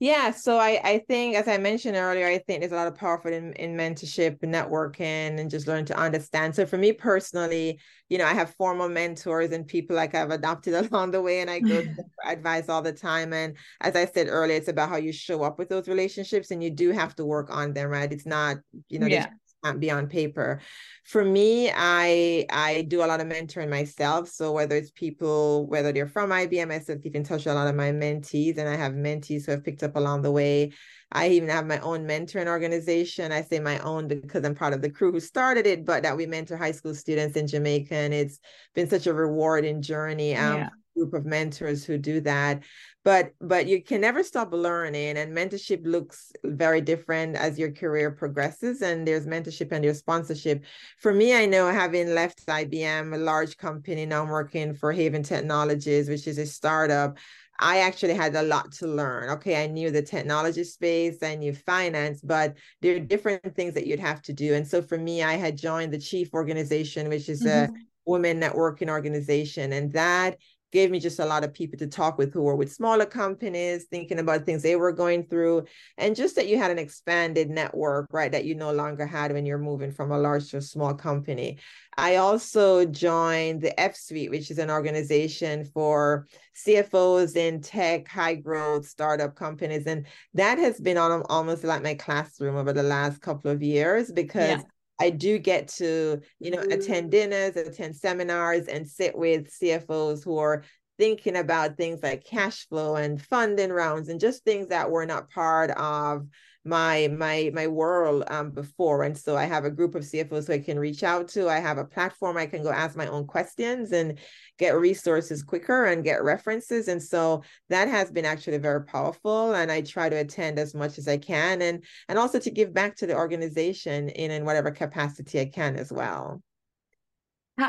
[0.00, 2.94] Yeah, so I, I think, as I mentioned earlier, I think there's a lot of
[2.94, 6.54] power in, in mentorship and networking and just learn to understand.
[6.54, 10.74] So for me personally, you know, I have formal mentors and people like I've adopted
[10.92, 13.32] along the way, and I go for advice all the time.
[13.32, 16.62] And as I said earlier, it's about how you show up with those relationships, and
[16.62, 18.12] you do have to work on them, right?
[18.12, 18.58] It's not,
[18.88, 19.26] you know, yeah
[19.64, 20.60] can't be on paper.
[21.04, 24.28] For me, I I do a lot of mentoring myself.
[24.28, 27.54] So whether it's people, whether they're from IBM, I still keep in touch with a
[27.54, 30.72] lot of my mentees, and I have mentees who have picked up along the way.
[31.10, 33.32] I even have my own mentoring organization.
[33.32, 36.16] I say my own because I'm part of the crew who started it, but that
[36.16, 38.40] we mentor high school students in Jamaica, and it's
[38.74, 40.36] been such a rewarding journey.
[40.36, 40.68] Um, yeah
[40.98, 42.62] group of mentors who do that
[43.04, 48.10] but but you can never stop learning and mentorship looks very different as your career
[48.10, 50.64] progresses and there's mentorship and there's sponsorship
[50.98, 55.22] for me i know having left ibm a large company now i'm working for haven
[55.22, 57.18] technologies which is a startup
[57.60, 59.30] I actually had a lot to learn.
[59.30, 63.84] Okay, I knew the technology space, I knew finance, but there are different things that
[63.84, 64.54] you'd have to do.
[64.54, 67.74] And so for me, I had joined the Chief organization, which is mm-hmm.
[67.74, 69.72] a women networking organization.
[69.72, 70.38] And that
[70.72, 73.84] gave me just a lot of people to talk with who were with smaller companies,
[73.84, 75.64] thinking about things they were going through,
[75.96, 79.46] and just that you had an expanded network, right, that you no longer had when
[79.46, 81.58] you're moving from a large to a small company.
[81.96, 88.36] I also joined the F Suite, which is an organization for CFOs in tech, high
[88.36, 89.84] growth startup companies.
[89.86, 94.12] And that has been on almost like my classroom over the last couple of years
[94.12, 94.62] because yeah.
[95.00, 97.10] I do get to, you know, attend mm.
[97.10, 100.64] dinners, attend seminars, and sit with CFOs who are
[100.98, 105.30] thinking about things like cash flow and funding rounds and just things that were not
[105.30, 106.26] part of
[106.68, 110.52] my my my world um, before and so i have a group of cfos who
[110.52, 113.26] i can reach out to i have a platform i can go ask my own
[113.26, 114.18] questions and
[114.58, 119.72] get resources quicker and get references and so that has been actually very powerful and
[119.72, 122.94] i try to attend as much as i can and and also to give back
[122.94, 126.42] to the organization in in whatever capacity i can as well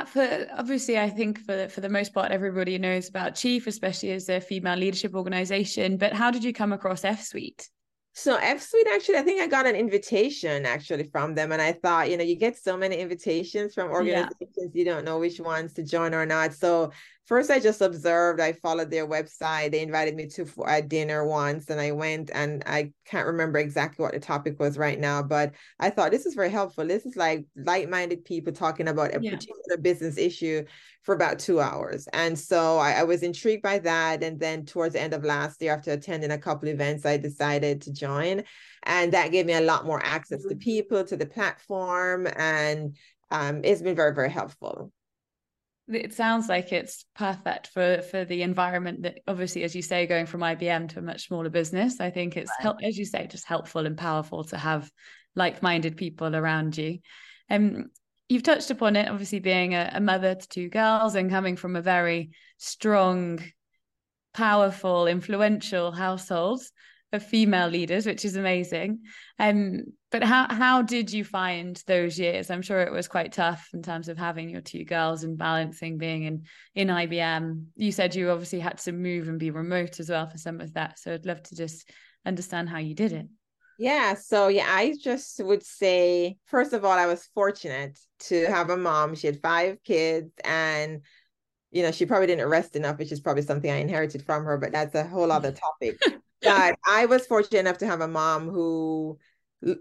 [0.06, 4.30] for obviously, I think for for the most part, everybody knows about Chief, especially as
[4.30, 5.98] a female leadership organization.
[5.98, 7.68] But how did you come across F Suite?
[8.14, 11.72] So F Suite, actually, I think I got an invitation actually from them, and I
[11.72, 14.68] thought, you know, you get so many invitations from organizations, yeah.
[14.74, 16.54] you don't know which ones to join or not.
[16.54, 16.92] So
[17.30, 18.42] first, I just observed.
[18.42, 19.72] I followed their website.
[19.72, 22.32] They invited me to a dinner once, and I went.
[22.34, 26.26] And I can't remember exactly what the topic was right now, but I thought this
[26.26, 26.88] is very helpful.
[26.88, 29.30] This is like like-minded people talking about a yeah.
[29.30, 30.66] particular business issue
[31.04, 32.08] for about two hours.
[32.14, 34.22] And so I, I, was intrigued by that.
[34.24, 37.82] And then towards the end of last year, after attending a couple events, I decided
[37.84, 38.44] to join.
[38.84, 40.58] And that gave me a lot more access to mm-hmm.
[40.58, 42.28] people, to the platform.
[42.36, 42.98] And
[43.32, 44.92] um, it's been very, very helpful.
[45.90, 50.26] It sounds like it's perfect for for the environment that obviously as you say going
[50.26, 52.00] from IBM to a much smaller business.
[52.00, 52.64] I think it's right.
[52.64, 54.90] help as you say just helpful and powerful to have
[55.36, 57.00] like-minded people around you.
[57.50, 57.90] Um
[58.28, 61.76] you've touched upon it obviously being a, a mother to two girls and coming from
[61.76, 63.40] a very strong
[64.34, 66.62] powerful influential household
[67.12, 69.00] of female leaders, which is amazing.
[69.40, 72.50] Um, but how how did you find those years?
[72.50, 75.98] I'm sure it was quite tough in terms of having your two girls and balancing
[75.98, 76.44] being in
[76.76, 77.66] in IBM.
[77.76, 80.74] You said you obviously had to move and be remote as well for some of
[80.74, 81.00] that.
[81.00, 81.90] So I'd love to just
[82.26, 83.28] understand how you did it.
[83.80, 88.70] Yeah, so yeah, I just would say first of all, I was fortunate to have
[88.70, 89.16] a mom.
[89.16, 91.02] She had five kids and
[91.72, 94.58] you know, she probably didn't rest enough, which is probably something I inherited from her,
[94.58, 96.00] but that's a whole other topic
[96.42, 99.18] but I was fortunate enough to have a mom who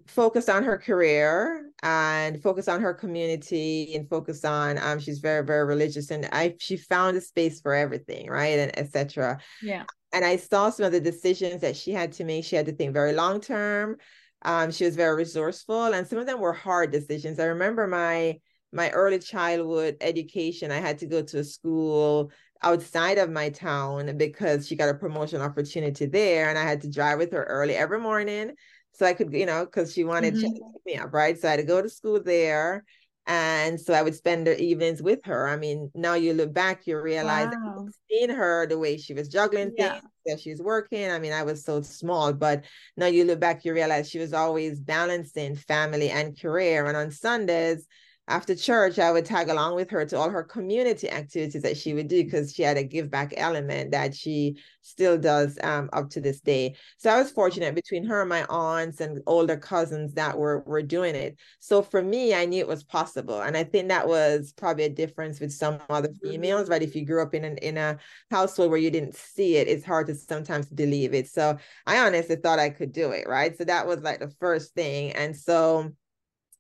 [0.07, 5.45] focused on her career and focused on her community and focused on um she's very
[5.45, 9.85] very religious and I she found a space for everything right and etc yeah.
[10.13, 12.43] And I saw some of the decisions that she had to make.
[12.45, 13.97] She had to think very long term.
[14.43, 17.39] Um she was very resourceful and some of them were hard decisions.
[17.39, 18.41] I remember my
[18.73, 24.17] my early childhood education I had to go to a school outside of my town
[24.17, 27.75] because she got a promotion opportunity there and I had to drive with her early
[27.75, 28.53] every morning
[28.93, 30.55] so I could, you know, because she wanted mm-hmm.
[30.55, 31.39] to pick me up, right?
[31.39, 32.85] So I had to go to school there.
[33.29, 35.47] And so I would spend the evenings with her.
[35.49, 37.87] I mean, now you look back, you realize wow.
[38.11, 39.93] seeing her the way she was juggling yeah.
[39.93, 41.11] things, that she's working.
[41.11, 42.65] I mean, I was so small, but
[42.97, 46.87] now you look back, you realize she was always balancing family and career.
[46.87, 47.87] And on Sundays,
[48.29, 51.95] after church, I would tag along with her to all her community activities that she
[51.95, 56.11] would do because she had a give back element that she still does um, up
[56.11, 56.77] to this day.
[56.99, 60.83] So I was fortunate between her and my aunts and older cousins that were were
[60.83, 61.39] doing it.
[61.61, 64.91] So for me, I knew it was possible, and I think that was probably a
[64.91, 66.69] difference with some other females.
[66.69, 67.99] Right, if you grew up in an in a
[68.31, 71.29] household where you didn't see it, it's hard to sometimes believe it.
[71.29, 73.27] So I honestly thought I could do it.
[73.27, 75.93] Right, so that was like the first thing, and so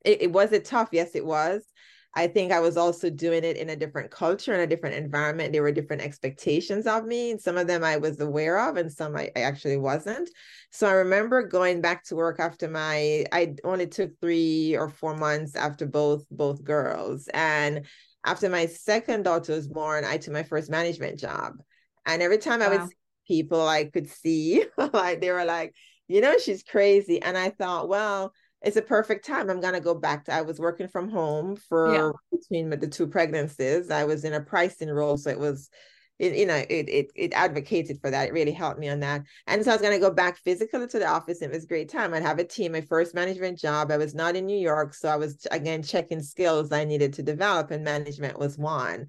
[0.05, 1.63] it, it was it tough yes it was
[2.15, 5.53] I think I was also doing it in a different culture and a different environment.
[5.53, 7.39] There were different expectations of me.
[7.39, 10.29] Some of them I was aware of, and some I, I, actually wasn't.
[10.73, 15.17] So I remember going back to work after my, I only took three or four
[15.17, 17.29] months after both both girls.
[17.35, 17.87] And
[18.25, 21.53] after my second daughter was born, I took my first management job.
[22.07, 22.67] And every time wow.
[22.67, 22.97] I would see
[23.29, 25.75] people I could see, like they were like,
[26.09, 27.21] you know, she's crazy.
[27.21, 28.33] And I thought, well,
[28.63, 29.51] it's a perfect time.
[29.51, 30.35] I'm gonna go back to.
[30.35, 32.11] I was working from home for yeah.
[32.33, 33.91] between the two pregnancies.
[33.91, 35.71] I was in a pricing role, so it was,
[36.19, 38.29] it, you know, it it it advocated for that.
[38.29, 39.23] It really helped me on that.
[39.47, 41.41] And so I was gonna go back physically to the office.
[41.41, 42.13] And it was a great time.
[42.13, 42.73] I'd have a team.
[42.73, 43.93] My first management job.
[43.93, 47.23] I was not in New York, so I was again checking skills I needed to
[47.23, 49.07] develop, and management was one.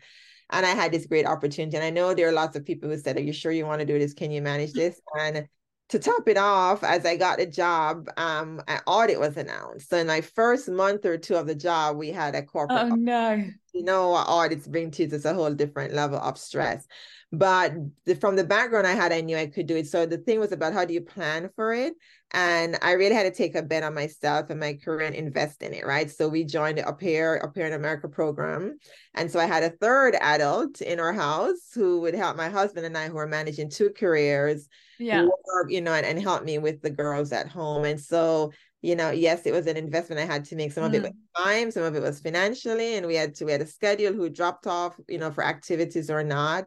[0.52, 1.78] And I had this great opportunity.
[1.78, 3.80] And I know there are lots of people who said, "Are you sure you want
[3.80, 4.14] to do this?
[4.14, 4.76] Can you manage mm.
[4.76, 5.48] this?" And
[5.90, 9.90] to top it off, as I got a job, um, an audit was announced.
[9.90, 12.80] So in my first month or two of the job, we had a corporate.
[12.80, 13.00] Oh audit.
[13.00, 13.44] no!
[13.74, 15.10] You know what audits bring to you?
[15.12, 16.88] It's a whole different level of stress.
[17.32, 17.74] But
[18.06, 19.88] the, from the background I had, I knew I could do it.
[19.88, 21.94] So the thing was about how do you plan for it,
[22.32, 25.62] and I really had to take a bet on myself and my career and invest
[25.62, 26.10] in it, right?
[26.10, 28.80] So we joined the Au Pair in America program,
[29.14, 32.86] and so I had a third adult in our house who would help my husband
[32.86, 34.68] and I, who were managing two careers
[35.00, 38.52] yeah work, you know and, and help me with the girls at home and so
[38.82, 40.96] you know yes it was an investment i had to make some of mm.
[40.96, 43.66] it was time some of it was financially and we had to we had a
[43.66, 46.66] schedule who dropped off you know for activities or not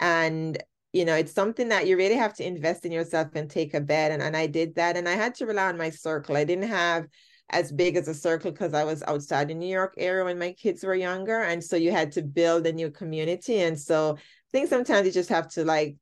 [0.00, 3.74] and you know it's something that you really have to invest in yourself and take
[3.74, 6.36] a bet and, and i did that and i had to rely on my circle
[6.36, 7.06] i didn't have
[7.50, 10.52] as big as a circle because I was outside the New York area when my
[10.52, 11.42] kids were younger.
[11.42, 13.60] And so you had to build a new community.
[13.60, 15.96] And so I think sometimes you just have to like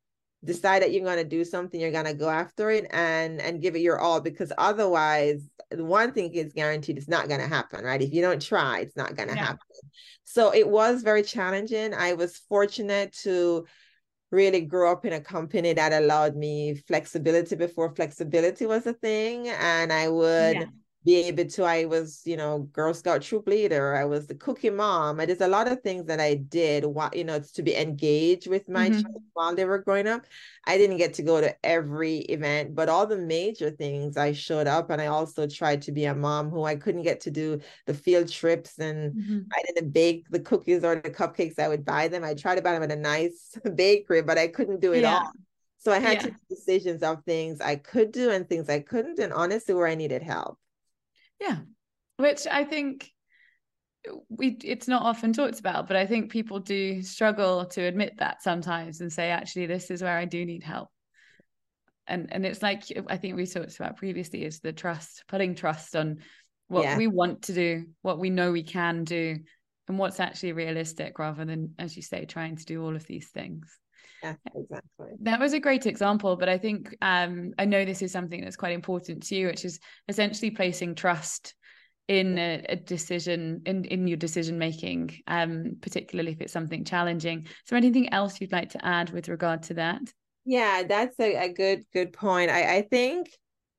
[0.45, 3.63] decide that you're going to do something you're going to go after it and and
[3.63, 5.41] give it your all because otherwise
[5.73, 8.95] one thing is guaranteed it's not going to happen right if you don't try it's
[8.95, 9.45] not going to yeah.
[9.45, 9.59] happen
[10.25, 13.65] so it was very challenging i was fortunate to
[14.35, 19.49] really grow up in a company that allowed me flexibility before flexibility was a thing
[19.49, 20.65] and i would yeah
[21.05, 24.71] be able to i was you know girl scout troop leader i was the cookie
[24.71, 27.77] mom and there's a lot of things that i did while you know to be
[27.77, 29.13] engaged with my mm-hmm.
[29.35, 30.25] while they were growing up
[30.67, 34.67] i didn't get to go to every event but all the major things i showed
[34.67, 37.61] up and i also tried to be a mom who i couldn't get to do
[37.87, 39.41] the field trips and mm-hmm.
[39.53, 42.63] i didn't bake the cookies or the cupcakes i would buy them i tried to
[42.63, 45.19] buy them at a nice bakery but i couldn't do it yeah.
[45.19, 45.33] all
[45.79, 46.21] so i had yeah.
[46.21, 49.87] to make decisions of things i could do and things i couldn't and honestly where
[49.87, 50.59] i needed help
[51.41, 51.59] yeah.
[52.17, 53.11] Which I think
[54.29, 58.43] we it's not often talked about but i think people do struggle to admit that
[58.43, 60.89] sometimes and say actually this is where i do need help
[62.07, 65.97] and and it's like i think we talked about previously is the trust putting trust
[65.97, 66.19] on
[66.69, 66.97] what yeah.
[66.97, 69.37] we want to do what we know we can do
[69.89, 73.29] and what's actually realistic rather than as you say trying to do all of these
[73.29, 73.79] things
[74.25, 75.13] yeah exactly.
[75.21, 78.57] That was a great example but i think um i know this is something that's
[78.57, 81.55] quite important to you which is essentially placing trust
[82.09, 87.47] in a, a, decision in in your decision making um particularly if it's something challenging.
[87.69, 90.03] There anything else you'd like to add with regard to that?
[90.45, 92.51] Yeah that's a, a good good point.
[92.51, 93.29] I i think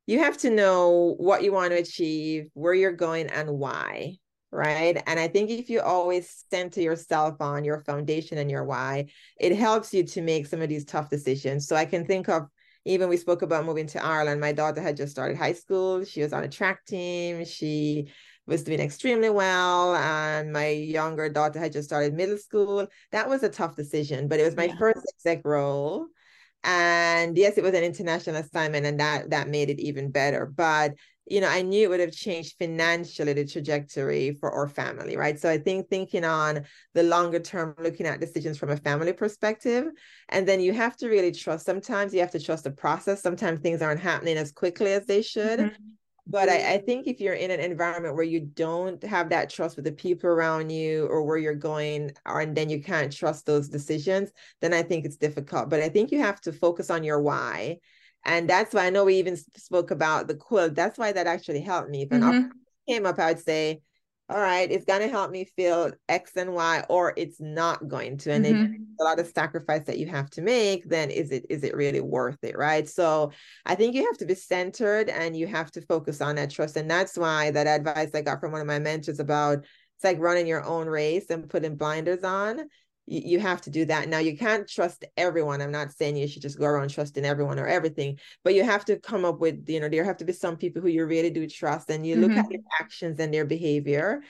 [0.07, 4.17] you have to know what you want to achieve where you're going and why
[4.55, 9.05] right and i think if you always center yourself on your foundation and your why
[9.39, 12.47] it helps you to make some of these tough decisions so i can think of
[12.85, 14.39] even we spoke about moving to Ireland.
[14.39, 16.05] My daughter had just started high school.
[16.05, 17.43] She was on a track team.
[17.43, 18.09] She
[18.45, 19.95] was doing extremely well.
[19.95, 22.87] And my younger daughter had just started middle school.
[23.11, 24.77] That was a tough decision, but it was my yeah.
[24.77, 26.05] first exec role.
[26.63, 30.47] And yes, it was an international assignment, and that that made it even better.
[30.47, 30.93] But
[31.27, 35.39] you know, I knew it would have changed financially the trajectory for our family, right?
[35.39, 36.63] So I think thinking on
[36.93, 39.87] the longer term, looking at decisions from a family perspective,
[40.29, 41.65] and then you have to really trust.
[41.65, 43.23] Sometimes you have to trust the process.
[43.23, 45.59] Sometimes things aren't happening as quickly as they should.
[45.59, 45.83] Mm-hmm.
[46.27, 49.75] But I, I think if you're in an environment where you don't have that trust
[49.75, 53.45] with the people around you or where you're going, or, and then you can't trust
[53.45, 55.69] those decisions, then I think it's difficult.
[55.69, 57.77] But I think you have to focus on your why
[58.25, 60.75] and that's why I know we even spoke about the quilt.
[60.75, 62.03] That's why that actually helped me.
[62.03, 62.47] If an mm-hmm.
[62.89, 63.81] came up, I would say,
[64.27, 68.17] all right, it's going to help me feel X and Y, or it's not going
[68.17, 68.31] to.
[68.31, 68.73] And mm-hmm.
[68.73, 71.75] if a lot of sacrifice that you have to make, then is it is it
[71.75, 72.57] really worth it?
[72.57, 72.89] Right.
[72.89, 73.31] So
[73.67, 76.75] I think you have to be centered and you have to focus on that trust.
[76.75, 80.19] And that's why that advice I got from one of my mentors about it's like
[80.19, 82.67] running your own race and putting blinders on
[83.07, 84.09] you, have to do that.
[84.09, 85.61] Now, you can't trust everyone.
[85.61, 88.85] I'm not saying you should just go around trusting everyone or everything, but you have
[88.85, 91.29] to come up with, you know, there have to be some people who you really
[91.29, 92.23] do trust and you mm-hmm.
[92.23, 94.21] look at their actions and their behavior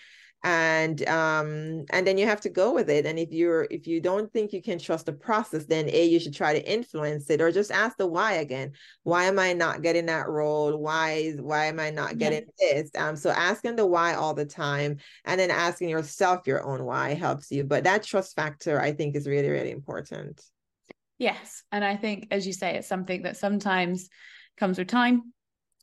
[0.46, 3.08] and um and then you have to go with it.
[3.08, 6.20] And if you're if you don't think you can trust the process then a you
[6.20, 8.74] should try to influence it or just ask the why again.
[9.02, 10.78] Why am i not getting that role?
[10.78, 12.82] Why is why am i not getting yeah.
[12.84, 12.92] this?
[12.96, 17.16] Um so asking the why all the time and then asking yourself your own why
[17.16, 17.64] helps you.
[17.64, 20.44] But that trust factor i think is really really important.
[21.18, 21.64] Yes.
[21.72, 24.10] And i think as you say it's something that sometimes
[24.58, 25.34] comes with time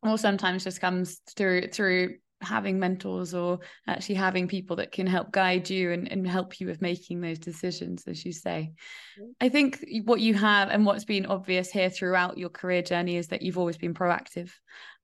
[0.05, 5.31] or sometimes just comes through through having mentors or actually having people that can help
[5.33, 8.73] guide you and, and help you with making those decisions as you say.
[9.41, 13.29] I think what you have and what's been obvious here throughout your career journey is
[13.29, 14.51] that you've always been proactive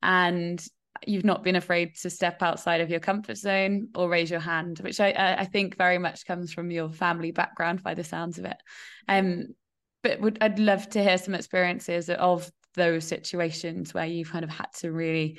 [0.03, 0.65] and
[1.07, 4.81] you've not been afraid to step outside of your comfort zone or raise your hand
[4.81, 8.45] which i i think very much comes from your family background by the sounds of
[8.45, 8.57] it.
[9.09, 9.47] Um
[10.03, 14.51] but would i'd love to hear some experiences of those situations where you've kind of
[14.51, 15.39] had to really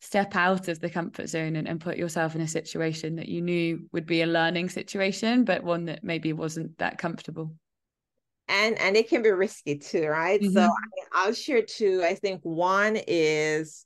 [0.00, 3.42] step out of the comfort zone and, and put yourself in a situation that you
[3.42, 7.52] knew would be a learning situation but one that maybe wasn't that comfortable
[8.48, 10.52] and and it can be risky too right mm-hmm.
[10.52, 13.84] so I, i'll share two i think one is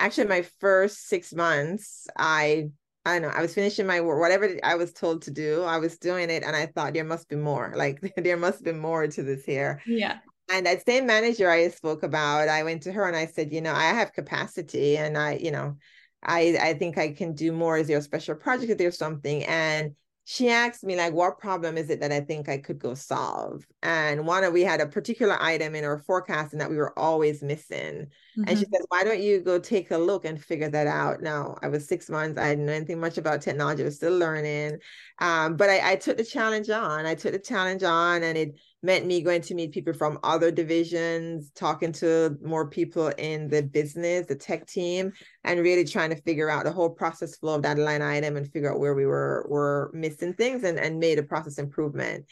[0.00, 2.68] actually my first six months i
[3.06, 5.76] I don't know I was finishing my work, whatever I was told to do, I
[5.76, 7.74] was doing it, and I thought there must be more.
[7.76, 9.82] Like there must be more to this here.
[9.84, 13.52] Yeah and that same manager I spoke about, I went to her and I said,
[13.52, 15.76] you know, I have capacity and I, you know,
[16.22, 17.78] I I think I can do more.
[17.78, 18.70] Is there a special project?
[18.70, 19.44] Is there something?
[19.44, 19.94] And
[20.26, 23.66] she asked me like what problem is it that i think i could go solve
[23.82, 27.42] and one of we had a particular item in our forecasting that we were always
[27.42, 28.44] missing mm-hmm.
[28.46, 28.74] and she mm-hmm.
[28.74, 31.86] says why don't you go take a look and figure that out now i was
[31.86, 34.78] six months i didn't know anything much about technology i was still learning
[35.20, 38.58] um, but I, I took the challenge on i took the challenge on and it
[38.84, 43.62] meant me going to meet people from other divisions, talking to more people in the
[43.62, 45.10] business, the tech team,
[45.42, 48.52] and really trying to figure out the whole process flow of that line item and
[48.52, 52.26] figure out where we were were missing things and, and made a process improvement.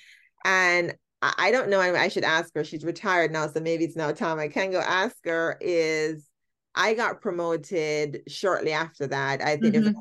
[0.45, 2.65] And I don't know, I should ask her.
[2.65, 5.57] She's retired now, so maybe it's now time I can go ask her.
[5.59, 6.29] Is
[6.75, 9.41] I got promoted shortly after that.
[9.41, 9.89] I think mm-hmm.
[9.89, 9.97] it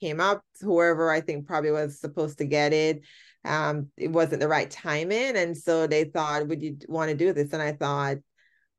[0.00, 3.02] came up, whoever I think probably was supposed to get it
[3.46, 5.36] um, it wasn't the right timing.
[5.36, 7.52] And so they thought, would you want to do this?
[7.52, 8.18] And I thought,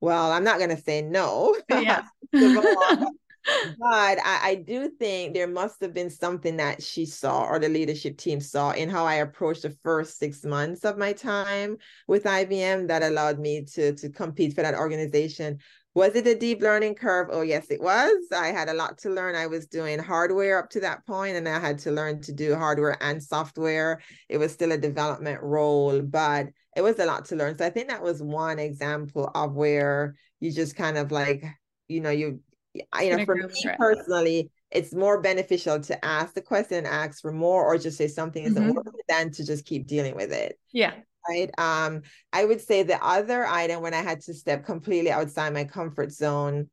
[0.00, 1.56] well, I'm not going to say no.
[1.68, 2.02] Yeah.
[2.32, 7.68] but I, I, do think there must have been something that she saw or the
[7.68, 12.24] leadership team saw in how I approached the first six months of my time with
[12.24, 15.58] IBM that allowed me to, to compete for that organization
[15.98, 17.26] Was it a deep learning curve?
[17.28, 18.28] Oh, yes, it was.
[18.32, 19.34] I had a lot to learn.
[19.34, 22.54] I was doing hardware up to that point, and I had to learn to do
[22.54, 24.00] hardware and software.
[24.28, 27.58] It was still a development role, but it was a lot to learn.
[27.58, 31.44] So I think that was one example of where you just kind of like,
[31.88, 32.38] you know, you,
[32.74, 37.32] you know, for me personally, it's more beneficial to ask the question and ask for
[37.32, 38.72] more or just say something isn't mm-hmm.
[38.72, 40.60] working than to just keep dealing with it.
[40.72, 40.92] Yeah
[41.28, 41.50] right?
[41.58, 42.02] Um,
[42.32, 46.12] I would say the other item when I had to step completely outside my comfort
[46.12, 46.68] zone,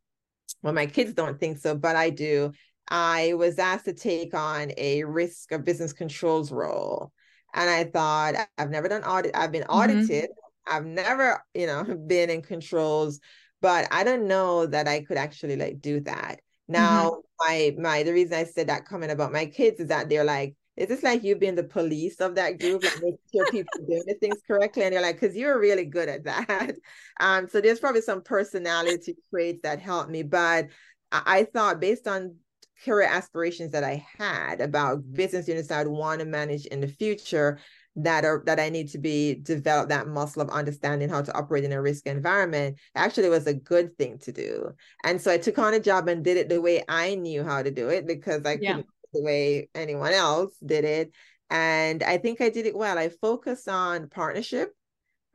[0.61, 2.51] well, my kids don't think so, but I do.
[2.89, 7.11] I was asked to take on a risk of business controls role.
[7.53, 9.71] And I thought, I've never done audit, I've been mm-hmm.
[9.71, 10.25] audited.
[10.25, 10.75] Mm-hmm.
[10.75, 13.19] I've never, you know, been in controls,
[13.61, 16.41] but I don't know that I could actually like do that.
[16.67, 17.75] Now, mm-hmm.
[17.79, 20.55] my my the reason I said that comment about my kids is that they're like,
[20.77, 24.03] is this like you being the police of that group, like making sure people doing
[24.05, 24.83] the things correctly?
[24.83, 26.75] And you're like, because you're really good at that.
[27.21, 30.21] Um, so there's probably some personality traits that helped me.
[30.21, 30.67] But
[31.13, 32.35] I thought based on
[32.83, 36.89] career aspirations that I had about business units I would want to manage in the
[36.89, 37.57] future,
[37.97, 41.63] that are that I need to be develop that muscle of understanding how to operate
[41.63, 44.71] in a risk environment actually was a good thing to do.
[45.03, 47.63] And so I took on a job and did it the way I knew how
[47.63, 48.71] to do it because I yeah.
[48.71, 51.11] couldn't the way anyone else did it.
[51.49, 52.97] And I think I did it well.
[52.97, 54.73] I focused on partnership.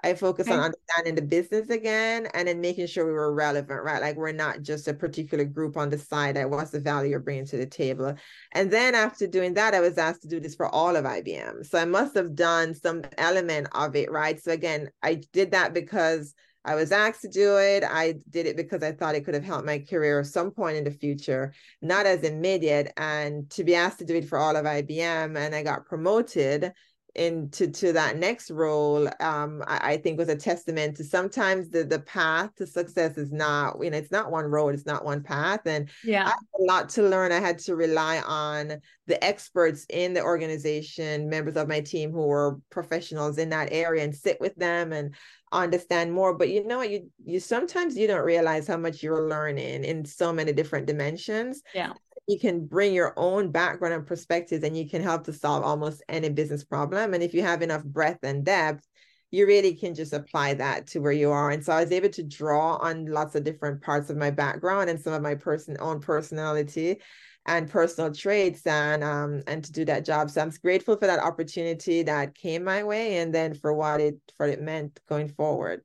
[0.02, 0.58] I focused okay.
[0.58, 4.00] on understanding the business again and then making sure we were relevant, right?
[4.00, 6.36] Like we're not just a particular group on the side.
[6.36, 8.14] Like what's the value you're bringing to the table?
[8.52, 11.66] And then after doing that, I was asked to do this for all of IBM.
[11.66, 14.42] So I must have done some element of it, right?
[14.42, 16.34] So again, I did that because
[16.64, 17.84] I was asked to do it.
[17.84, 20.76] I did it because I thought it could have helped my career at some point
[20.76, 22.92] in the future, not as immediate.
[22.96, 26.72] And to be asked to do it for all of IBM, and I got promoted
[27.14, 31.84] into to that next role um I, I, think was a testament to sometimes the
[31.84, 35.22] the path to success is not you know it's not one road it's not one
[35.22, 35.61] path.
[35.66, 36.30] And yeah.
[36.30, 37.32] A lot to learn.
[37.32, 42.26] I had to rely on the experts in the organization members of my team who
[42.26, 45.14] were professionals in that area and sit with them and
[45.52, 46.34] understand more.
[46.36, 46.90] But you know what?
[46.90, 51.62] You you sometimes you don't realize how much you're learning in so many different dimensions.
[51.74, 51.92] Yeah
[52.26, 56.02] you can bring your own background and perspectives and you can help to solve almost
[56.08, 58.86] any business problem and if you have enough breadth and depth
[59.32, 62.08] you really can just apply that to where you are and so i was able
[62.08, 65.76] to draw on lots of different parts of my background and some of my person
[65.80, 66.98] own personality
[67.46, 70.30] and personal traits and um and to do that job.
[70.30, 74.18] So I'm grateful for that opportunity that came my way and then for what it
[74.36, 75.82] for it meant going forward.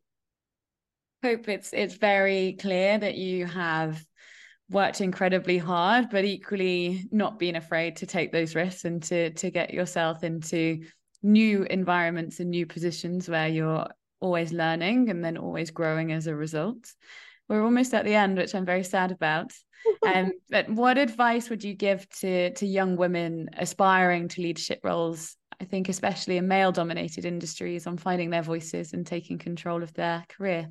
[1.23, 4.03] Hope it's it's very clear that you have
[4.69, 9.51] worked incredibly hard, but equally not being afraid to take those risks and to to
[9.51, 10.83] get yourself into
[11.21, 13.87] new environments and new positions where you're
[14.19, 16.93] always learning and then always growing as a result.
[17.47, 19.51] We're almost at the end, which I'm very sad about.
[20.05, 25.35] um, but what advice would you give to to young women aspiring to leadership roles?
[25.59, 29.93] I think especially in male dominated industries on finding their voices and taking control of
[29.93, 30.69] their career.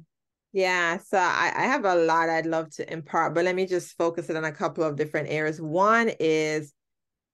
[0.55, 3.97] Yeah, so I, I have a lot I'd love to impart, but let me just
[3.99, 5.61] focus it on a couple of different areas.
[5.61, 6.73] One is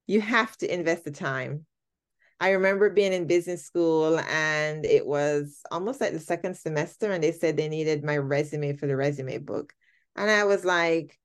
[0.07, 1.67] you have to invest the time.
[2.41, 7.23] I remember being in business school and it was almost like the second semester, and
[7.23, 9.75] they said they needed my resume for the resume book.
[10.17, 11.19] And I was like,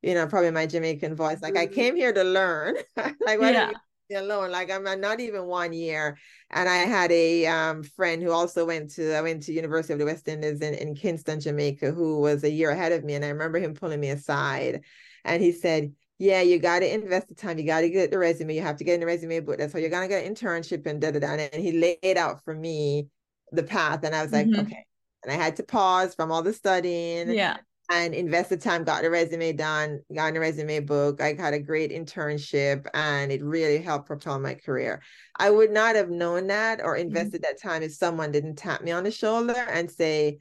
[0.00, 1.42] you know, probably my Jamaican voice.
[1.42, 1.74] Like I mm-hmm.
[1.74, 2.76] came here to learn.
[2.96, 3.68] like yeah.
[3.68, 3.74] you
[4.14, 4.50] alone?
[4.50, 6.18] Like I'm not even one year.
[6.50, 9.98] And I had a um, friend who also went to I went to University of
[9.98, 13.14] the West Indies in, in Kingston, Jamaica, who was a year ahead of me.
[13.14, 14.82] And I remember him pulling me aside
[15.24, 17.58] and he said, yeah, you got to invest the time.
[17.58, 18.54] You got to get the resume.
[18.54, 19.58] You have to get in the resume book.
[19.58, 21.28] That's how you're gonna get an internship and da da da.
[21.34, 23.08] And he laid out for me
[23.52, 24.60] the path, and I was like, mm-hmm.
[24.60, 24.84] okay.
[25.22, 27.30] And I had to pause from all the studying.
[27.30, 27.58] Yeah
[27.90, 31.20] and invested time, got the resume done, got the resume book.
[31.22, 35.02] I had a great internship and it really helped propel my career.
[35.36, 37.08] I would not have known that or mm-hmm.
[37.08, 37.54] invested mm-hmm.
[37.54, 40.40] that time if someone didn't tap me on the shoulder and say,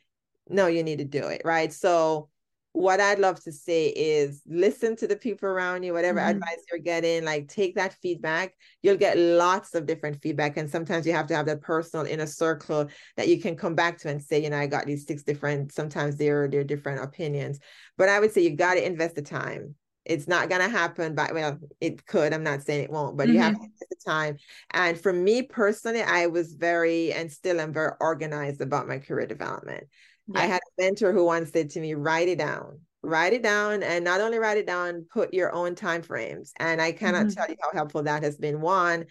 [0.49, 1.41] no, you need to do it.
[1.45, 1.71] Right.
[1.71, 2.29] So
[2.77, 6.29] what I'd love to say is listen to the people around you, whatever mm-hmm.
[6.29, 8.53] advice you're getting, like take that feedback.
[8.83, 10.57] You'll get lots of different feedback.
[10.57, 13.97] And sometimes you have to have that personal inner circle that you can come back
[13.99, 17.59] to and say, you know, I got these six different, sometimes they're they're different opinions.
[17.97, 19.73] But I would say you got to invest the time.
[20.05, 22.31] It's not gonna happen, but well, it could.
[22.31, 23.33] I'm not saying it won't, but mm-hmm.
[23.33, 23.63] you have mm-hmm.
[23.63, 24.37] to invest the time.
[24.69, 29.25] And for me personally, I was very and still am very organized about my career
[29.25, 29.87] development.
[30.27, 30.41] Yeah.
[30.41, 33.83] I had a mentor who once said to me, write it down, write it down,
[33.83, 36.53] and not only write it down, put your own time frames.
[36.57, 37.39] And I cannot mm-hmm.
[37.39, 38.61] tell you how helpful that has been.
[38.61, 39.05] One,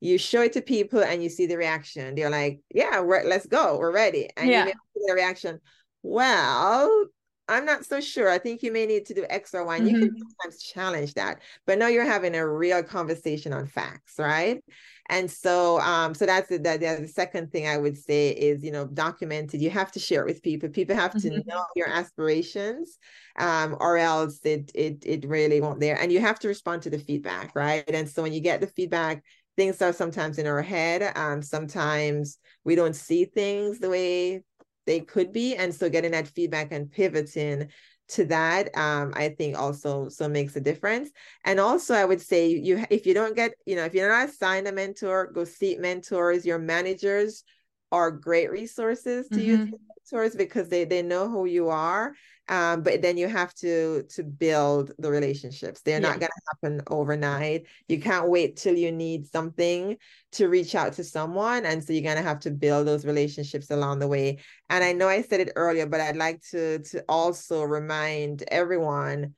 [0.00, 2.14] you show it to people and you see the reaction.
[2.14, 4.28] They're like, yeah, let's go, we're ready.
[4.36, 4.60] And yeah.
[4.60, 5.60] you get the reaction,
[6.02, 7.06] well,
[7.50, 8.30] I'm not so sure.
[8.30, 9.76] I think you may need to do X or Y.
[9.76, 9.94] And mm-hmm.
[9.94, 10.22] You can mm-hmm.
[10.40, 14.62] sometimes challenge that, but now you're having a real conversation on facts, right?
[15.08, 18.70] And so, um, so that's the, the, the second thing I would say is, you
[18.70, 19.60] know, documented.
[19.60, 20.68] You have to share it with people.
[20.68, 21.48] People have to mm-hmm.
[21.48, 22.96] know your aspirations,
[23.36, 26.00] um, or else it it it really won't there.
[26.00, 27.84] And you have to respond to the feedback, right?
[27.88, 29.24] And so when you get the feedback,
[29.56, 31.12] things are sometimes in our head.
[31.16, 34.44] Um, sometimes we don't see things the way
[34.90, 37.68] they could be, and so getting that feedback and pivoting
[38.08, 41.10] to that um, i think also so makes a difference.
[41.44, 44.28] And also i would say you if you don't get you know if you're not
[44.28, 46.44] assigned a mentor go seek mentors.
[46.44, 47.44] Your managers
[47.92, 49.46] are great resources to mm-hmm.
[49.46, 52.14] use mentors because they they know who you are
[52.50, 55.82] um, but then you have to to build the relationships.
[55.82, 56.08] They're yeah.
[56.08, 57.66] not going to happen overnight.
[57.86, 59.96] You can't wait till you need something
[60.32, 63.70] to reach out to someone and so you're going to have to build those relationships
[63.70, 64.38] along the way.
[64.68, 69.34] And i know i said it earlier but i'd like to to also remind everyone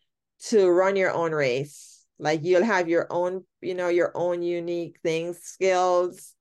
[0.48, 2.04] to run your own race.
[2.18, 6.34] Like you'll have your own you know your own unique things skills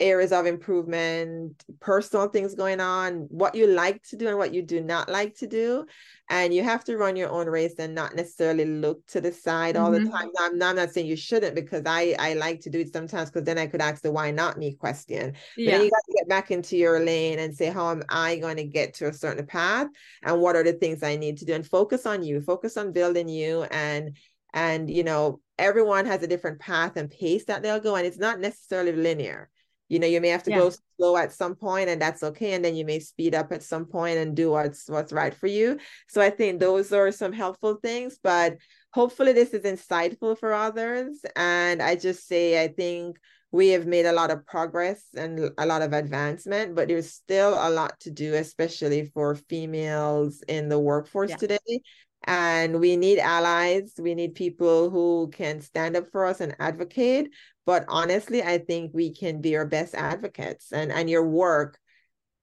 [0.00, 4.60] areas of improvement, personal things going on, what you like to do and what you
[4.60, 5.86] do not like to do.
[6.28, 9.74] And you have to run your own race and not necessarily look to the side
[9.74, 9.84] mm-hmm.
[9.84, 10.10] all the mm-hmm.
[10.10, 10.30] time.
[10.34, 13.30] Now, I'm, I'm, not saying you shouldn't because I, I like to do it sometimes
[13.30, 15.34] because then I could ask the why not me question.
[15.56, 15.70] Yeah.
[15.70, 18.36] But then you got to get back into your lane and say, how am I
[18.38, 19.86] going to get to a certain path?
[20.24, 21.54] And what are the things I need to do?
[21.54, 24.16] And focus on you, focus on building you and
[24.52, 28.18] and you know everyone has a different path and pace that they'll go and it's
[28.18, 29.50] not necessarily linear
[29.88, 30.58] you know you may have to yeah.
[30.58, 33.62] go slow at some point and that's okay and then you may speed up at
[33.62, 35.78] some point and do what's what's right for you
[36.08, 38.56] so i think those are some helpful things but
[38.92, 43.18] hopefully this is insightful for others and i just say i think
[43.50, 47.54] we have made a lot of progress and a lot of advancement but there's still
[47.54, 51.36] a lot to do especially for females in the workforce yeah.
[51.36, 51.80] today
[52.26, 53.94] and we need allies.
[53.98, 57.30] We need people who can stand up for us and advocate.
[57.66, 60.72] But honestly i think we can be our best advocates.
[60.72, 61.78] And and your work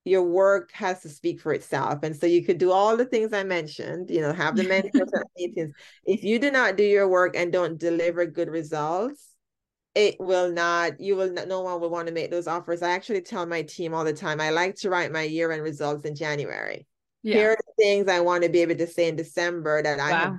[0.03, 1.99] your work has to speak for itself.
[2.01, 5.11] And so you could do all the things i mentioned you know have the mentors
[5.37, 5.73] meetings.
[6.05, 9.27] If you do not do your work and don't deliver good results
[9.93, 12.81] it will not you will not, no one will want to make those offers.
[12.81, 15.63] I actually tell my team all the time i like to write my year end
[15.63, 16.87] results in january
[17.23, 17.35] yeah.
[17.35, 20.05] here are the things i want to be able to say in december that wow.
[20.05, 20.37] i have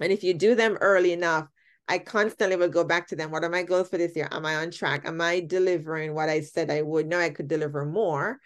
[0.00, 1.48] and if you do them early enough
[1.88, 3.30] I constantly will go back to them.
[3.30, 4.28] What are my goals for this year?
[4.30, 5.06] Am I on track?
[5.06, 7.06] Am I delivering what I said I would?
[7.06, 8.38] No, I could deliver more,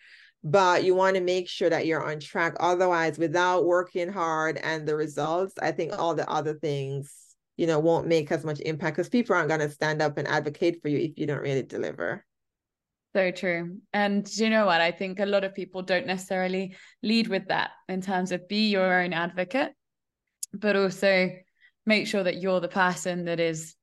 [0.45, 2.55] but you want to make sure that you're on track.
[2.61, 7.13] Otherwise, without working hard and the results, I think all the other things,
[7.57, 10.29] you know, won't make as much impact because people aren't going to stand up and
[10.29, 12.25] advocate for you if you don't really deliver.
[13.15, 13.79] So true.
[13.93, 14.81] And you know what?
[14.81, 18.71] I think a lot of people don't necessarily lead with that in terms of be
[18.71, 19.73] your own advocate,
[20.55, 21.31] but also
[21.85, 23.75] make sure that you're the person that is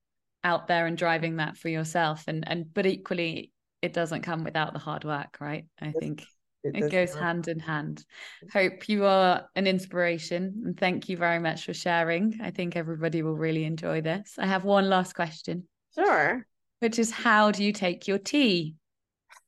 [0.44, 2.24] out there and driving that for yourself.
[2.28, 3.52] And and but equally
[3.82, 5.66] it doesn't come without the hard work right?
[5.80, 6.26] I think
[6.64, 8.04] it, it goes hand in hand.
[8.52, 12.40] hope you are an inspiration and thank you very much for sharing.
[12.42, 14.36] I think everybody will really enjoy this.
[14.38, 15.68] I have one last question.
[15.96, 16.46] Sure.
[16.80, 18.76] Which is how do you take your tea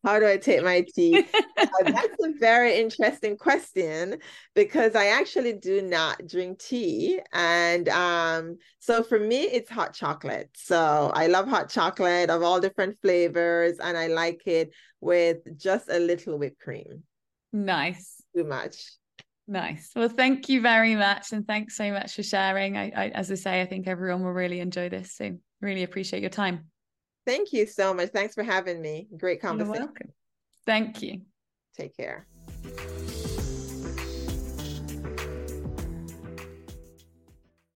[0.03, 1.25] how do I take my tea?
[1.57, 4.17] uh, that's a very interesting question
[4.55, 7.19] because I actually do not drink tea.
[7.33, 10.49] And um, so for me, it's hot chocolate.
[10.55, 15.89] So I love hot chocolate of all different flavors, and I like it with just
[15.89, 17.03] a little whipped cream.
[17.53, 18.21] Nice.
[18.35, 18.91] Too much.
[19.47, 19.91] Nice.
[19.95, 21.33] Well, thank you very much.
[21.33, 22.77] And thanks so much for sharing.
[22.77, 25.13] I, I as I say, I think everyone will really enjoy this.
[25.15, 26.71] So really appreciate your time.
[27.25, 28.09] Thank you so much.
[28.09, 29.07] Thanks for having me.
[29.17, 29.75] Great conversation.
[29.75, 30.13] You're welcome.
[30.65, 31.21] Thank you.
[31.77, 32.27] Take care.